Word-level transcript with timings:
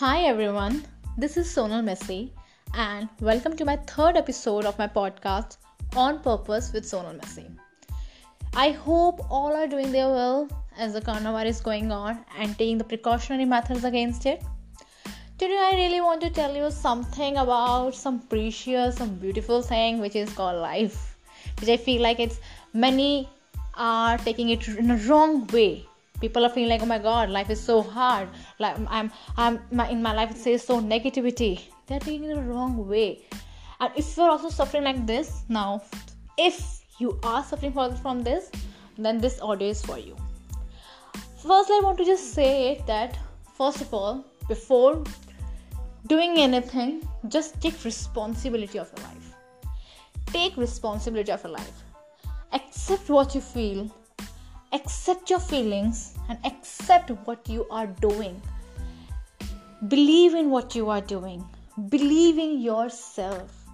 Hi 0.00 0.26
everyone, 0.26 0.84
this 1.16 1.36
is 1.36 1.48
Sonal 1.52 1.82
Messi, 1.82 2.30
and 2.72 3.08
welcome 3.20 3.56
to 3.56 3.64
my 3.64 3.74
third 3.78 4.16
episode 4.16 4.64
of 4.64 4.78
my 4.78 4.86
podcast 4.86 5.56
On 5.96 6.20
Purpose 6.20 6.72
with 6.72 6.84
Sonal 6.84 7.18
Messi. 7.20 7.46
I 8.54 8.70
hope 8.70 9.26
all 9.28 9.56
are 9.56 9.66
doing 9.66 9.90
their 9.90 10.06
well 10.06 10.48
as 10.76 10.92
the 10.92 11.00
coronavirus 11.00 11.48
is 11.48 11.60
going 11.60 11.90
on 11.90 12.24
and 12.38 12.56
taking 12.56 12.78
the 12.78 12.84
precautionary 12.84 13.44
methods 13.44 13.82
against 13.82 14.24
it. 14.26 14.40
Today, 15.36 15.58
I 15.58 15.74
really 15.74 16.00
want 16.00 16.20
to 16.20 16.30
tell 16.30 16.54
you 16.54 16.70
something 16.70 17.36
about 17.36 17.96
some 17.96 18.20
precious, 18.20 18.98
some 18.98 19.16
beautiful 19.16 19.62
thing 19.62 19.98
which 19.98 20.14
is 20.14 20.32
called 20.32 20.62
life, 20.62 21.18
which 21.60 21.70
I 21.70 21.76
feel 21.76 22.02
like 22.02 22.20
it's 22.20 22.38
many 22.72 23.28
are 23.74 24.16
taking 24.18 24.50
it 24.50 24.68
in 24.68 24.92
a 24.92 24.96
wrong 25.08 25.48
way 25.48 25.88
people 26.20 26.44
are 26.44 26.48
feeling 26.48 26.70
like 26.70 26.82
oh 26.82 26.86
my 26.86 26.98
god 26.98 27.30
life 27.30 27.50
is 27.50 27.60
so 27.60 27.82
hard. 27.82 28.28
Like 28.58 28.76
i'm 28.88 29.10
i'm 29.36 29.60
my, 29.70 29.88
in 29.88 30.02
my 30.02 30.12
life 30.12 30.30
it 30.30 30.38
says 30.38 30.64
so 30.64 30.80
negativity. 30.80 31.60
They're 31.86 32.00
taking 32.00 32.24
it 32.24 32.34
the 32.34 32.42
wrong 32.42 32.86
way. 32.86 33.26
And 33.80 33.92
if 33.96 34.16
you're 34.16 34.30
also 34.30 34.50
suffering 34.50 34.84
like 34.84 35.06
this 35.06 35.42
now 35.48 35.82
if 36.36 36.82
you 36.98 37.18
are 37.22 37.44
suffering 37.44 37.72
from 37.72 38.22
this 38.22 38.50
then 38.96 39.18
this 39.18 39.40
audio 39.40 39.68
is 39.68 39.84
for 39.84 39.98
you. 39.98 40.16
First 41.42 41.70
i 41.70 41.80
want 41.82 41.98
to 41.98 42.04
just 42.04 42.32
say 42.34 42.82
that 42.86 43.16
first 43.56 43.80
of 43.80 43.94
all 43.94 44.24
before 44.48 45.04
doing 46.06 46.38
anything 46.38 47.06
just 47.28 47.60
take 47.60 47.84
responsibility 47.84 48.78
of 48.78 48.90
your 48.96 49.06
life. 49.06 49.34
Take 50.26 50.56
responsibility 50.56 51.32
of 51.32 51.42
your 51.42 51.52
life. 51.52 51.82
Accept 52.52 53.08
what 53.08 53.34
you 53.34 53.40
feel 53.40 53.90
accept 54.72 55.30
your 55.30 55.38
feelings 55.38 56.14
and 56.28 56.38
accept 56.44 57.10
what 57.26 57.48
you 57.48 57.66
are 57.70 57.86
doing. 57.86 58.40
Believe 59.88 60.34
in 60.34 60.50
what 60.50 60.74
you 60.74 60.90
are 60.90 61.00
doing. 61.00 61.44
Believe 61.88 62.38
in 62.38 62.60
yourself. 62.60 63.64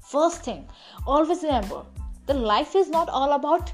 First 0.00 0.42
thing, 0.44 0.66
always 1.06 1.42
remember 1.42 1.84
the 2.26 2.34
life 2.34 2.76
is 2.76 2.88
not 2.90 3.08
all 3.08 3.32
about 3.32 3.72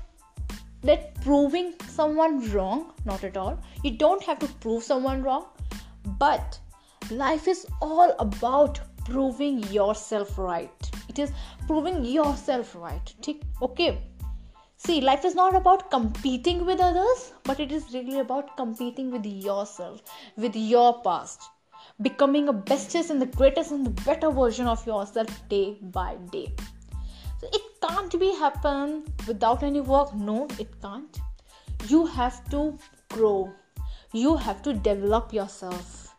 that 0.82 1.20
proving 1.22 1.74
someone 1.88 2.50
wrong, 2.52 2.92
not 3.04 3.24
at 3.24 3.36
all. 3.36 3.58
You 3.82 3.92
don't 3.92 4.22
have 4.22 4.38
to 4.40 4.46
prove 4.46 4.82
someone 4.82 5.22
wrong, 5.22 5.46
but 6.18 6.58
life 7.10 7.48
is 7.48 7.66
all 7.80 8.14
about 8.18 8.80
proving 9.04 9.62
yourself 9.64 10.38
right. 10.38 10.90
It 11.08 11.18
is 11.18 11.32
proving 11.66 12.04
yourself 12.04 12.74
right. 12.74 13.14
Okay 13.62 14.02
See, 14.86 15.00
life 15.00 15.24
is 15.24 15.34
not 15.34 15.54
about 15.56 15.90
competing 15.90 16.66
with 16.66 16.78
others, 16.78 17.32
but 17.44 17.58
it 17.58 17.72
is 17.72 17.94
really 17.94 18.18
about 18.18 18.54
competing 18.58 19.10
with 19.10 19.24
yourself, 19.24 20.02
with 20.36 20.54
your 20.54 21.00
past, 21.00 21.40
becoming 22.02 22.48
a 22.48 22.52
bestest 22.52 23.08
and 23.08 23.22
the 23.22 23.32
greatest 23.38 23.72
and 23.72 23.86
the 23.86 24.02
better 24.02 24.30
version 24.30 24.66
of 24.66 24.86
yourself 24.86 25.48
day 25.48 25.78
by 25.80 26.16
day. 26.30 26.52
So 27.40 27.48
it 27.50 27.62
can't 27.80 28.20
be 28.20 28.34
happen 28.34 29.04
without 29.26 29.62
any 29.62 29.80
work. 29.80 30.14
No, 30.14 30.48
it 30.58 30.68
can't. 30.82 31.18
You 31.88 32.04
have 32.04 32.46
to 32.50 32.78
grow. 33.08 33.54
You 34.12 34.36
have 34.36 34.60
to 34.64 34.74
develop 34.74 35.32
yourself. 35.32 36.14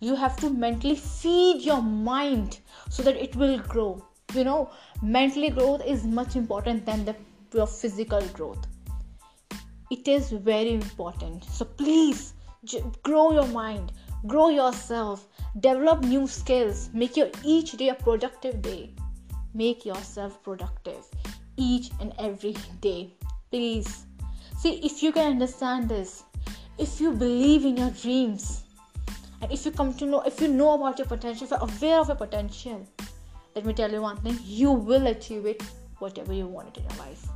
You 0.00 0.14
have 0.14 0.36
to 0.40 0.50
mentally 0.50 0.96
feed 0.96 1.62
your 1.62 1.80
mind 1.80 2.60
so 2.90 3.02
that 3.02 3.16
it 3.16 3.34
will 3.34 3.58
grow. 3.60 4.04
You 4.34 4.44
know, 4.44 4.70
mentally 5.00 5.48
growth 5.48 5.82
is 5.86 6.04
much 6.04 6.36
important 6.36 6.84
than 6.84 7.06
the 7.06 7.16
your 7.54 7.66
physical 7.66 8.20
growth. 8.28 8.66
It 9.90 10.06
is 10.06 10.30
very 10.30 10.72
important. 10.72 11.44
So 11.44 11.64
please 11.64 12.34
j- 12.64 12.82
grow 13.02 13.32
your 13.32 13.46
mind 13.48 13.92
grow 14.26 14.50
yourself 14.50 15.26
develop 15.60 16.02
new 16.04 16.26
skills 16.26 16.90
make 16.92 17.16
your 17.16 17.30
each 17.42 17.72
day 17.72 17.88
a 17.88 17.94
productive 17.94 18.60
day. 18.62 18.94
Make 19.54 19.84
yourself 19.84 20.42
productive 20.42 21.04
each 21.56 21.90
and 22.00 22.12
every 22.18 22.54
day 22.80 23.14
please. 23.50 24.06
See 24.58 24.74
if 24.84 25.02
you 25.02 25.12
can 25.12 25.32
understand 25.32 25.88
this 25.88 26.24
if 26.78 27.00
you 27.00 27.12
believe 27.12 27.64
in 27.64 27.76
your 27.76 27.90
dreams 27.90 28.64
and 29.42 29.50
if 29.50 29.64
you 29.64 29.72
come 29.72 29.94
to 29.94 30.06
know 30.06 30.20
if 30.20 30.40
you 30.40 30.48
know 30.48 30.74
about 30.74 30.98
your 30.98 31.06
potential 31.06 31.44
if 31.44 31.50
you're 31.50 31.60
aware 31.60 32.00
of 32.00 32.08
your 32.08 32.16
potential 32.16 32.86
let 33.54 33.64
me 33.64 33.72
tell 33.72 33.90
you 33.90 34.02
one 34.02 34.16
thing 34.18 34.38
you 34.44 34.70
will 34.70 35.06
achieve 35.08 35.46
it 35.46 35.62
whatever 36.00 36.32
you 36.32 36.46
want 36.46 36.68
it 36.68 36.78
in 36.78 36.88
your 36.88 36.98
life 37.06 37.28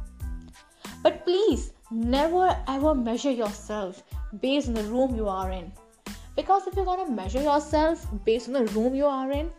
but 1.04 1.24
please 1.24 1.72
never 1.90 2.56
ever 2.66 2.94
measure 2.94 3.30
yourself 3.30 4.02
based 4.40 4.68
on 4.68 4.74
the 4.74 4.84
room 4.84 5.14
you 5.14 5.28
are 5.28 5.50
in. 5.50 5.70
Because 6.36 6.66
if 6.66 6.74
you're 6.74 6.86
gonna 6.86 7.10
measure 7.10 7.42
yourself 7.42 8.06
based 8.24 8.48
on 8.48 8.54
the 8.54 8.64
room 8.72 8.94
you 8.94 9.06
are 9.06 9.30
in, 9.30 9.50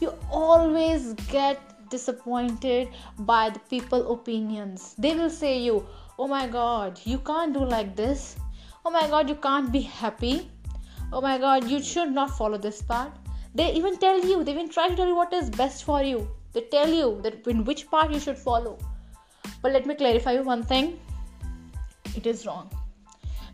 you 0.00 0.14
always 0.30 1.12
get 1.32 1.60
disappointed 1.90 2.88
by 3.18 3.50
the 3.50 3.58
people 3.58 4.12
opinions. 4.12 4.94
They 4.96 5.14
will 5.14 5.30
say 5.30 5.58
you, 5.58 5.84
oh 6.18 6.28
my 6.28 6.46
god, 6.46 7.00
you 7.04 7.18
can't 7.18 7.52
do 7.52 7.64
like 7.64 7.96
this. 7.96 8.36
Oh 8.84 8.90
my 8.90 9.08
god, 9.08 9.28
you 9.28 9.34
can't 9.34 9.72
be 9.72 9.80
happy. 9.80 10.50
Oh 11.12 11.20
my 11.20 11.38
god, 11.38 11.68
you 11.68 11.82
should 11.82 12.12
not 12.12 12.36
follow 12.38 12.58
this 12.58 12.82
path. 12.82 13.12
They 13.54 13.72
even 13.72 13.98
tell 13.98 14.24
you, 14.24 14.42
they 14.44 14.52
even 14.52 14.68
try 14.68 14.88
to 14.88 14.96
tell 14.96 15.06
you 15.06 15.16
what 15.16 15.32
is 15.32 15.50
best 15.50 15.84
for 15.84 16.02
you. 16.02 16.28
They 16.54 16.62
tell 16.62 16.88
you 16.88 17.20
that 17.22 17.46
in 17.46 17.64
which 17.64 17.90
part 17.90 18.12
you 18.12 18.20
should 18.20 18.38
follow 18.38 18.78
but 19.64 19.72
let 19.72 19.86
me 19.86 19.94
clarify 19.94 20.32
you 20.32 20.42
one 20.42 20.62
thing 20.62 21.00
it 22.14 22.26
is 22.26 22.44
wrong. 22.46 22.70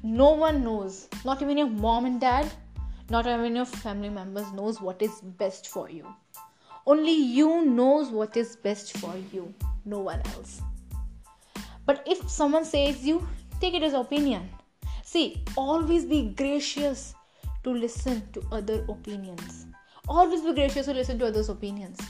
No 0.03 0.31
one 0.33 0.65
knows, 0.65 1.09
not 1.25 1.41
even 1.41 1.57
your 1.57 1.69
mom 1.69 2.05
and 2.05 2.21
dad, 2.21 2.51
not 3.11 3.29
even 3.29 3.55
your 3.55 3.65
family 3.65 4.09
members 4.09 4.53
knows 4.53 4.81
what 4.81 5.01
is 5.03 5.21
best 5.21 5.69
for 5.69 5.89
you. 5.89 6.05
Only 6.85 7.13
you 7.13 7.65
knows 7.65 8.09
what 8.09 8.37
is 8.37 8.57
best 8.57 8.99
for 8.99 9.15
you, 9.33 9.55
no 9.85 10.01
one 10.01 10.21
else. 10.35 10.61
But 11.87 12.03
if 12.07 12.29
someone 12.29 12.65
says 12.65 13.07
you, 13.07 13.25
take 13.61 13.75
it 13.75 13.85
as 13.85 13.95
opinion. 13.95 14.49
See, 15.05 15.45
always 15.57 16.05
be 16.05 16.35
gracious 16.37 17.15
to 17.63 17.71
listen 17.71 18.23
to 18.33 18.43
other 18.51 18.85
opinions. 18.89 19.67
Always 20.09 20.41
be 20.41 20.55
gracious 20.55 20.87
to 20.87 20.93
listen 20.93 21.21
to 21.21 21.27
others' 21.27 21.51
opinions. 21.51 22.01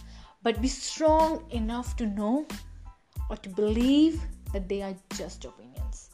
But 0.43 0.61
be 0.62 0.69
strong 0.69 1.45
enough 1.51 1.97
to 1.97 2.06
know 2.06 2.47
or 3.28 3.37
to 3.37 3.49
believe 3.49 4.21
that 4.53 4.69
they 4.69 4.83
are 4.83 4.95
just 5.17 5.45
opinions. 5.45 6.11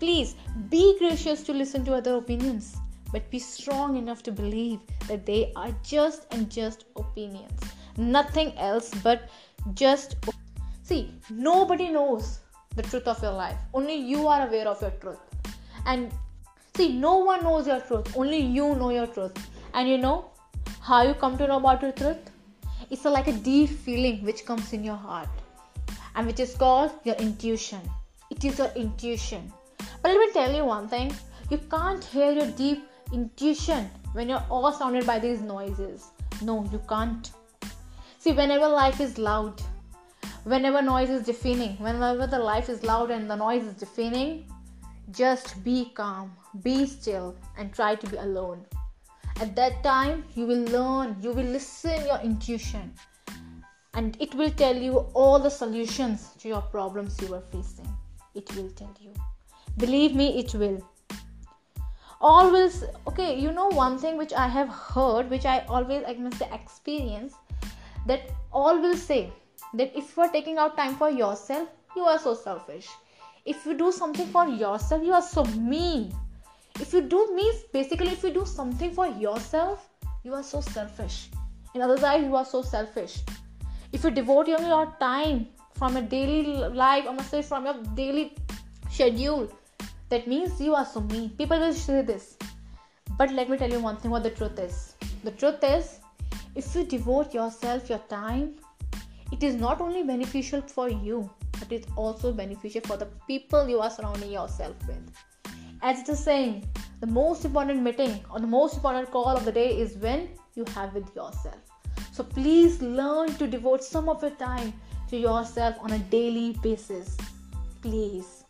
Please 0.00 0.34
be 0.68 0.96
gracious 0.98 1.42
to 1.44 1.52
listen 1.52 1.84
to 1.84 1.94
other 1.94 2.16
opinions, 2.16 2.76
but 3.12 3.30
be 3.30 3.38
strong 3.38 3.96
enough 3.96 4.22
to 4.24 4.32
believe 4.32 4.80
that 5.06 5.24
they 5.26 5.52
are 5.56 5.74
just 5.82 6.26
and 6.32 6.50
just 6.50 6.84
opinions. 6.96 7.60
Nothing 7.96 8.56
else 8.58 8.90
but 9.02 9.28
just. 9.74 10.16
See, 10.82 11.12
nobody 11.30 11.88
knows 11.88 12.40
the 12.76 12.82
truth 12.82 13.06
of 13.06 13.22
your 13.22 13.32
life. 13.32 13.58
Only 13.74 13.96
you 13.96 14.26
are 14.28 14.46
aware 14.46 14.68
of 14.68 14.80
your 14.80 14.92
truth. 14.92 15.18
And 15.84 16.12
see, 16.76 16.92
no 16.96 17.16
one 17.18 17.42
knows 17.42 17.66
your 17.66 17.80
truth. 17.80 18.16
Only 18.16 18.38
you 18.38 18.74
know 18.76 18.90
your 18.90 19.06
truth. 19.06 19.36
And 19.74 19.88
you 19.88 19.98
know 19.98 20.30
how 20.80 21.02
you 21.02 21.14
come 21.14 21.36
to 21.38 21.46
know 21.46 21.58
about 21.58 21.82
your 21.82 21.92
truth? 21.92 22.30
It's 22.90 23.04
like 23.04 23.28
a 23.28 23.32
deep 23.32 23.68
feeling 23.68 24.24
which 24.24 24.46
comes 24.46 24.72
in 24.72 24.82
your 24.82 24.96
heart 24.96 25.28
and 26.14 26.26
which 26.26 26.40
is 26.40 26.54
called 26.54 26.90
your 27.04 27.16
intuition. 27.16 27.80
It 28.30 28.44
is 28.44 28.58
your 28.58 28.70
intuition. 28.74 29.52
But 30.02 30.12
let 30.12 30.18
me 30.18 30.32
tell 30.32 30.54
you 30.54 30.64
one 30.64 30.88
thing 30.88 31.14
you 31.50 31.58
can't 31.58 32.02
hear 32.02 32.32
your 32.32 32.50
deep 32.52 32.88
intuition 33.12 33.90
when 34.12 34.28
you're 34.28 34.44
all 34.50 34.72
surrounded 34.72 35.06
by 35.06 35.18
these 35.18 35.42
noises. 35.42 36.06
No, 36.42 36.66
you 36.72 36.80
can't. 36.88 37.30
See, 38.18 38.32
whenever 38.32 38.68
life 38.68 39.00
is 39.00 39.18
loud, 39.18 39.60
whenever 40.44 40.80
noise 40.80 41.10
is 41.10 41.26
deafening, 41.26 41.76
whenever 41.76 42.26
the 42.26 42.38
life 42.38 42.68
is 42.70 42.82
loud 42.82 43.10
and 43.10 43.30
the 43.30 43.36
noise 43.36 43.64
is 43.64 43.74
deafening, 43.74 44.50
just 45.10 45.62
be 45.62 45.92
calm, 45.94 46.32
be 46.62 46.86
still, 46.86 47.36
and 47.58 47.72
try 47.72 47.94
to 47.94 48.06
be 48.06 48.16
alone. 48.16 48.64
At 49.40 49.54
that 49.54 49.84
time, 49.84 50.24
you 50.34 50.46
will 50.46 50.64
learn, 50.64 51.16
you 51.20 51.32
will 51.32 51.44
listen 51.44 52.04
your 52.04 52.18
intuition 52.18 52.92
and 53.94 54.16
it 54.20 54.34
will 54.34 54.50
tell 54.50 54.76
you 54.76 54.98
all 55.14 55.38
the 55.38 55.50
solutions 55.50 56.30
to 56.40 56.48
your 56.48 56.60
problems 56.60 57.16
you 57.22 57.34
are 57.34 57.40
facing. 57.52 57.88
It 58.34 58.52
will 58.56 58.70
tell 58.70 58.94
you. 59.00 59.14
Believe 59.76 60.16
me, 60.16 60.40
it 60.40 60.54
will. 60.54 60.78
Always, 62.20 62.82
okay, 63.06 63.38
you 63.38 63.52
know 63.52 63.68
one 63.68 63.96
thing 63.96 64.16
which 64.16 64.32
I 64.32 64.48
have 64.48 64.68
heard, 64.68 65.30
which 65.30 65.46
I 65.46 65.60
always, 65.68 66.02
I 66.06 66.14
must 66.14 66.38
say, 66.38 66.48
experience, 66.52 67.34
that 68.06 68.30
all 68.52 68.80
will 68.80 68.96
say 68.96 69.32
that 69.74 69.96
if 69.96 70.16
you 70.16 70.24
are 70.24 70.32
taking 70.32 70.58
out 70.58 70.76
time 70.76 70.96
for 70.96 71.10
yourself, 71.10 71.68
you 71.94 72.02
are 72.02 72.18
so 72.18 72.34
selfish. 72.34 72.88
If 73.44 73.64
you 73.64 73.78
do 73.78 73.92
something 73.92 74.26
for 74.26 74.48
yourself, 74.48 75.04
you 75.04 75.12
are 75.12 75.22
so 75.22 75.44
mean. 75.44 76.12
If 76.80 76.92
you 76.92 77.02
do 77.02 77.34
means 77.34 77.64
basically 77.72 78.08
if 78.08 78.22
you 78.22 78.32
do 78.32 78.46
something 78.46 78.92
for 78.92 79.06
yourself, 79.06 79.88
you 80.24 80.34
are 80.34 80.42
so 80.42 80.60
selfish. 80.60 81.30
In 81.74 81.82
other 81.82 81.96
words, 81.96 82.24
you 82.24 82.36
are 82.36 82.44
so 82.44 82.62
selfish 82.62 83.20
if 83.92 84.04
you 84.04 84.10
devote 84.10 84.48
your 84.48 84.94
time 85.00 85.46
from 85.74 85.96
a 85.96 86.02
daily 86.02 86.42
life 86.82 87.06
i 87.08 87.12
must 87.12 87.30
say 87.30 87.40
from 87.40 87.64
your 87.64 87.76
daily 87.94 88.34
schedule 88.90 89.48
that 90.10 90.26
means 90.28 90.60
you 90.60 90.74
are 90.74 90.84
so 90.84 91.00
mean 91.00 91.30
people 91.38 91.58
will 91.58 91.72
say 91.72 92.02
this 92.02 92.36
but 93.16 93.32
let 93.32 93.48
me 93.48 93.56
tell 93.56 93.70
you 93.70 93.80
one 93.80 93.96
thing 93.96 94.10
what 94.10 94.22
the 94.22 94.30
truth 94.30 94.58
is 94.58 94.94
The 95.24 95.32
truth 95.32 95.64
is, 95.64 95.98
if 96.54 96.74
you 96.74 96.84
devote 96.84 97.34
yourself 97.34 97.88
your 97.90 97.98
time, 98.10 98.54
it 99.32 99.42
is 99.42 99.56
not 99.56 99.80
only 99.80 100.04
beneficial 100.04 100.60
for 100.62 100.88
you, 100.88 101.28
but 101.58 101.72
it's 101.72 101.88
also 101.96 102.32
beneficial 102.32 102.82
for 102.82 102.96
the 102.96 103.08
people 103.26 103.68
you 103.68 103.80
are 103.80 103.90
surrounding 103.90 104.30
yourself 104.30 104.76
with. 104.86 105.10
As 105.80 106.00
it 106.00 106.08
is 106.08 106.18
saying, 106.18 106.68
the 107.00 107.06
most 107.06 107.44
important 107.44 107.82
meeting 107.82 108.24
or 108.30 108.40
the 108.40 108.46
most 108.46 108.76
important 108.76 109.10
call 109.12 109.36
of 109.36 109.44
the 109.44 109.52
day 109.52 109.78
is 109.78 109.96
when 109.96 110.28
you 110.56 110.64
have 110.74 110.92
with 110.92 111.14
yourself. 111.14 111.56
So 112.10 112.24
please 112.24 112.82
learn 112.82 113.34
to 113.34 113.46
devote 113.46 113.84
some 113.84 114.08
of 114.08 114.20
your 114.22 114.32
time 114.32 114.72
to 115.10 115.16
yourself 115.16 115.76
on 115.80 115.92
a 115.92 115.98
daily 115.98 116.58
basis. 116.62 117.16
Please. 117.80 118.44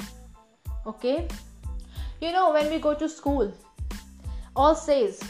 Okay? 0.87 1.29
You 2.23 2.33
know, 2.33 2.53
when 2.53 2.71
we 2.71 2.79
go 2.79 2.95
to 2.95 3.09
school, 3.09 3.53
all 4.57 4.75
says 4.75 5.21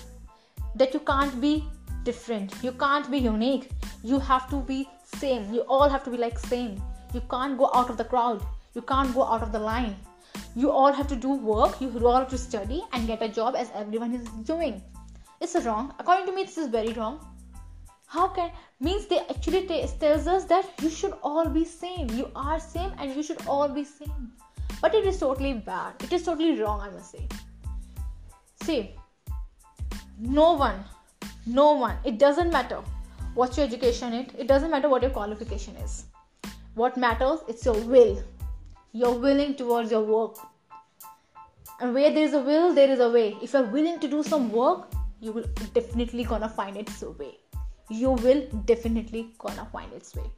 that 0.77 0.95
you 0.95 1.00
can't 1.00 1.41
be 1.41 1.65
different, 2.05 2.55
you 2.62 2.73
can't 2.73 3.11
be 3.11 3.19
unique, 3.19 3.71
you 4.05 4.21
have 4.21 4.49
to 4.50 4.61
be 4.61 4.89
same, 5.17 5.53
you 5.53 5.62
all 5.62 5.89
have 5.89 6.05
to 6.05 6.11
be 6.11 6.17
like 6.17 6.39
same. 6.39 6.81
You 7.12 7.23
can't 7.29 7.59
go 7.59 7.71
out 7.75 7.91
of 7.91 7.97
the 7.97 8.05
crowd, 8.05 8.41
you 8.75 8.83
can't 8.83 9.12
go 9.12 9.25
out 9.25 9.43
of 9.43 9.50
the 9.50 9.59
line. 9.59 9.97
You 10.59 10.73
all 10.73 10.93
have 10.93 11.07
to 11.07 11.15
do 11.15 11.35
work, 11.49 11.81
you 11.81 11.89
all 12.05 12.17
have 12.19 12.31
to 12.31 12.37
study 12.37 12.83
and 12.93 13.07
get 13.07 13.23
a 13.23 13.29
job 13.29 13.55
as 13.55 13.71
everyone 13.81 14.13
is 14.13 14.29
doing. 14.47 14.83
It's 15.41 15.55
wrong. 15.65 15.95
According 16.01 16.27
to 16.27 16.33
me, 16.33 16.43
this 16.43 16.59
is 16.59 16.67
very 16.67 16.93
wrong. 16.95 17.21
How 18.07 18.27
can 18.27 18.51
means 18.81 19.07
they 19.07 19.21
actually 19.21 19.61
t- 19.69 19.87
tells 20.01 20.27
us 20.27 20.47
that 20.47 20.65
you 20.83 20.91
should 20.91 21.13
all 21.23 21.49
be 21.49 21.65
same. 21.65 22.11
You 22.11 22.33
are 22.35 22.59
same 22.59 22.91
and 22.99 23.15
you 23.15 23.23
should 23.23 23.47
all 23.47 23.69
be 23.69 23.85
same. 23.85 24.33
But 24.81 24.97
it 24.97 25.07
is 25.07 25.21
totally 25.21 25.53
bad. 25.53 26.03
It 26.03 26.13
is 26.13 26.25
totally 26.25 26.61
wrong 26.61 26.81
i 26.81 26.91
must 26.91 27.13
say. 27.13 27.29
See 28.63 28.97
no 30.39 30.49
one 30.55 30.83
no 31.59 31.69
one 31.83 31.99
it 32.05 32.19
doesn't 32.19 32.51
matter 32.57 32.81
what's 33.35 33.57
your 33.57 33.67
education 33.67 34.19
it 34.23 34.35
it 34.37 34.49
doesn't 34.49 34.73
matter 34.73 34.89
what 34.89 35.07
your 35.09 35.13
qualification 35.21 35.77
is. 35.87 35.95
What 36.75 37.01
matters 37.07 37.47
it's 37.55 37.65
your 37.71 37.79
will 37.95 38.19
you're 38.93 39.19
willing 39.26 39.55
towards 39.55 39.90
your 39.90 40.02
work 40.02 40.37
and 41.81 41.94
where 41.94 42.11
there 42.11 42.25
is 42.25 42.35
a 42.35 42.40
will 42.40 42.73
there 42.75 42.90
is 42.90 43.00
a 43.00 43.11
way 43.11 43.37
if 43.43 43.52
you're 43.52 43.70
willing 43.79 43.99
to 44.00 44.08
do 44.08 44.23
some 44.23 44.50
work 44.50 44.93
you 45.20 45.32
will 45.32 45.44
definitely 45.75 46.25
gonna 46.25 46.49
find 46.49 46.76
its 46.76 47.02
way 47.02 47.35
you 47.90 48.11
will 48.11 48.46
definitely 48.67 49.35
gonna 49.38 49.67
find 49.73 49.93
its 49.93 50.14
way. 50.14 50.31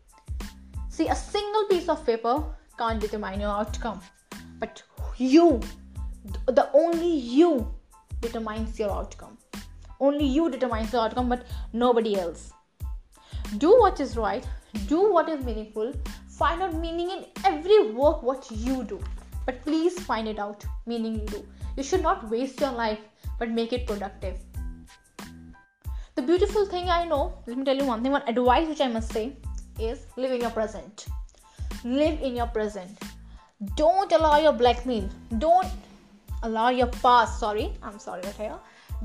See, 0.89 1.09
a 1.09 1.15
single 1.15 1.65
piece 1.65 1.89
of 1.89 2.05
paper 2.07 2.45
can't 2.79 3.01
determine 3.01 3.41
your 3.41 3.51
outcome, 3.51 4.01
but 4.59 4.83
you, 5.17 5.61
the 6.47 6.71
only 6.73 7.11
you, 7.11 7.73
determines 8.21 8.79
your 8.79 8.91
outcome. 8.91 9.39
Only 9.99 10.27
you 10.27 10.51
determines 10.51 10.93
your 10.93 11.03
outcome, 11.03 11.29
but 11.29 11.45
nobody 11.73 12.19
else. 12.19 12.53
Do 13.59 13.79
what 13.79 13.99
is 14.01 14.17
right, 14.17 14.47
do 14.87 15.13
what 15.13 15.29
is 15.29 15.45
meaningful, 15.45 15.93
find 16.43 16.63
out 16.67 16.75
meaning 16.75 17.11
in 17.17 17.25
every 17.45 17.81
work 18.03 18.23
what 18.23 18.51
you 18.51 18.83
do. 18.85 19.01
But 19.47 19.63
please 19.63 19.99
find 20.11 20.29
it 20.29 20.39
out, 20.39 20.65
meaning 20.87 21.21
you 21.21 21.27
do. 21.39 21.47
You 21.77 21.83
should 21.83 22.03
not 22.03 22.29
waste 22.29 22.61
your 22.61 22.73
life, 22.73 23.01
but 23.39 23.51
make 23.51 23.73
it 23.73 23.87
productive 23.87 24.39
the 26.21 26.27
beautiful 26.27 26.67
thing 26.67 26.89
I 26.91 27.05
know, 27.07 27.33
let 27.47 27.57
me 27.57 27.65
tell 27.65 27.77
you 27.77 27.87
one 27.87 28.03
thing, 28.03 28.13
one 28.13 28.23
advice 28.29 28.69
which 28.69 28.81
I 28.81 28.89
must 28.89 29.13
say 29.13 29.33
is 29.79 30.01
live 30.17 30.33
in 30.33 30.41
your 30.43 30.51
present. 30.51 31.07
Live 31.83 32.21
in 32.21 32.37
your 32.37 32.47
present. 32.47 32.91
Don't 33.77 34.13
allow 34.13 34.39
your 34.39 34.53
blackmail. 34.53 35.09
Don't 35.39 35.69
allow 36.43 36.69
your 36.69 36.89
past. 36.89 37.41
Sorry, 37.41 37.73
I'm 37.83 37.99
sorry 37.99 38.21
right 38.23 38.35
here. 38.35 38.59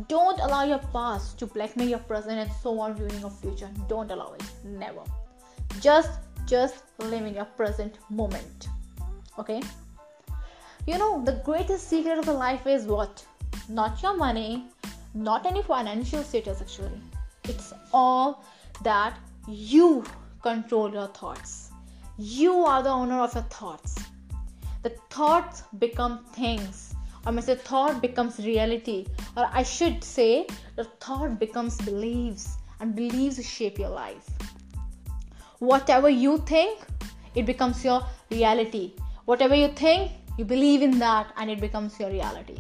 Don't 0.10 0.40
allow 0.42 0.64
your 0.66 0.82
past 0.92 1.40
to 1.40 1.46
blackmail 1.46 1.88
your 1.88 2.00
present 2.00 2.40
and 2.40 2.52
so 2.62 2.78
on 2.80 2.98
ruining 2.98 3.22
your 3.22 3.30
future. 3.30 3.70
Don't 3.88 4.12
allow 4.12 4.34
it. 4.34 4.44
Never. 4.66 5.04
Just 5.80 6.20
just 6.46 6.84
live 7.00 7.26
in 7.26 7.36
your 7.36 7.46
present 7.46 7.98
moment. 8.10 8.68
Okay? 9.40 9.62
You 10.88 10.98
know, 10.98 11.24
the 11.24 11.42
greatest 11.44 11.90
secret 11.90 12.18
of 12.18 12.26
the 12.26 12.34
life 12.34 12.68
is 12.68 12.86
what? 12.86 13.26
Not 13.70 14.02
your 14.04 14.16
money, 14.16 14.66
not 15.16 15.46
any 15.46 15.62
financial 15.64 16.22
status 16.22 16.62
actually 16.62 17.00
it's 17.46 17.74
all 17.94 18.44
that 18.84 19.18
you 19.48 20.04
control 20.42 20.92
your 20.92 21.08
thoughts 21.08 21.72
you 22.18 22.54
are 22.54 22.84
the 22.84 22.90
owner 22.90 23.22
of 23.22 23.34
your 23.34 23.44
thoughts 23.44 23.96
the 24.84 24.90
thoughts 25.10 25.64
become 25.80 26.26
things 26.34 26.94
or 27.26 27.34
I 27.34 27.40
say 27.40 27.56
thought 27.56 28.02
becomes 28.02 28.38
reality 28.40 29.08
or 29.38 29.48
i 29.52 29.64
should 29.64 30.04
say 30.04 30.46
the 30.76 30.84
thought 31.06 31.40
becomes 31.40 31.78
beliefs 31.78 32.58
and 32.82 32.94
beliefs 32.94 33.44
shape 33.44 33.80
your 33.80 33.90
life 33.90 34.35
whatever 35.66 36.10
you 36.10 36.38
think 36.40 36.80
it 37.36 37.46
becomes 37.46 37.84
your 37.84 38.02
reality. 38.30 38.94
Whatever 39.26 39.56
you 39.56 39.70
think 39.70 40.12
you 40.38 40.46
believe 40.46 40.82
in 40.82 41.00
that 41.00 41.34
and 41.38 41.50
it 41.50 41.60
becomes 41.60 42.00
your 42.00 42.10
reality. 42.10 42.58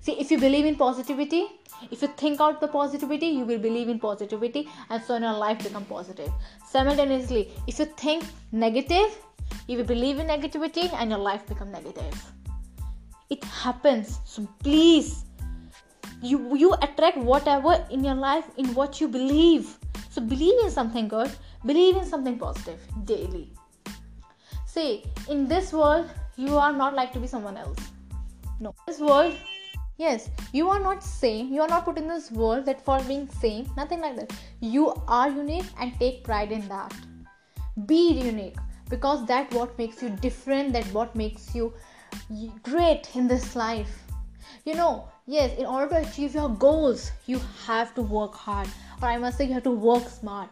See 0.00 0.12
if 0.12 0.30
you 0.30 0.38
believe 0.38 0.64
in 0.64 0.76
positivity 0.76 1.46
if 1.90 2.02
you 2.02 2.08
think 2.08 2.40
out 2.40 2.60
the 2.60 2.68
positivity 2.68 3.26
you 3.26 3.44
will 3.44 3.58
believe 3.58 3.88
in 3.88 3.98
positivity 3.98 4.68
and 4.90 5.02
so 5.02 5.16
your 5.16 5.32
life 5.32 5.62
become 5.62 5.84
positive. 5.84 6.30
Simultaneously 6.68 7.50
if 7.66 7.78
you 7.78 7.86
think 7.96 8.24
negative 8.52 9.16
you 9.66 9.78
will 9.78 9.84
believe 9.84 10.18
in 10.18 10.26
negativity 10.26 10.92
and 10.94 11.10
your 11.10 11.18
life 11.18 11.46
become 11.46 11.70
negative. 11.70 12.32
It 13.30 13.44
happens. 13.44 14.18
So 14.24 14.48
please 14.58 15.24
you 16.22 16.56
you 16.56 16.74
attract 16.82 17.18
whatever 17.18 17.84
in 17.90 18.04
your 18.04 18.14
life 18.14 18.44
in 18.56 18.74
what 18.74 19.00
you 19.00 19.08
believe. 19.08 19.78
So 20.10 20.20
believe 20.20 20.58
in 20.64 20.70
something 20.70 21.08
good 21.08 21.30
believe 21.64 21.96
in 21.96 22.04
something 22.04 22.38
positive 22.38 22.80
daily 23.04 23.52
see 24.66 25.04
in 25.28 25.46
this 25.48 25.72
world 25.72 26.08
you 26.36 26.56
are 26.56 26.72
not 26.72 26.94
like 26.94 27.12
to 27.12 27.18
be 27.18 27.26
someone 27.26 27.56
else 27.56 27.78
no 28.60 28.74
this 28.86 29.00
world 29.00 29.34
Yes, 30.00 30.30
you 30.54 30.70
are 30.70 30.80
not 30.80 31.02
same. 31.04 31.52
You 31.52 31.60
are 31.60 31.68
not 31.68 31.84
put 31.84 31.98
in 31.98 32.08
this 32.08 32.30
world 32.30 32.64
that 32.64 32.82
for 32.82 32.98
being 33.02 33.28
same. 33.28 33.66
Nothing 33.76 34.00
like 34.00 34.16
that. 34.16 34.32
You 34.60 34.94
are 35.06 35.28
unique 35.28 35.66
and 35.78 35.92
take 35.98 36.24
pride 36.24 36.52
in 36.52 36.66
that. 36.68 36.94
Be 37.84 38.12
unique 38.12 38.56
because 38.88 39.26
that 39.26 39.52
what 39.52 39.76
makes 39.76 40.02
you 40.02 40.08
different. 40.22 40.72
That 40.72 40.86
what 40.94 41.14
makes 41.14 41.54
you 41.54 41.74
great 42.62 43.14
in 43.14 43.28
this 43.28 43.54
life. 43.54 43.94
You 44.64 44.74
know, 44.74 45.06
yes, 45.26 45.58
in 45.58 45.66
order 45.66 45.90
to 45.96 46.08
achieve 46.08 46.34
your 46.34 46.48
goals, 46.48 47.12
you 47.26 47.38
have 47.66 47.94
to 47.96 48.00
work 48.00 48.34
hard, 48.34 48.68
or 49.02 49.08
I 49.08 49.18
must 49.18 49.36
say, 49.36 49.44
you 49.44 49.52
have 49.52 49.64
to 49.64 49.70
work 49.70 50.08
smart 50.08 50.48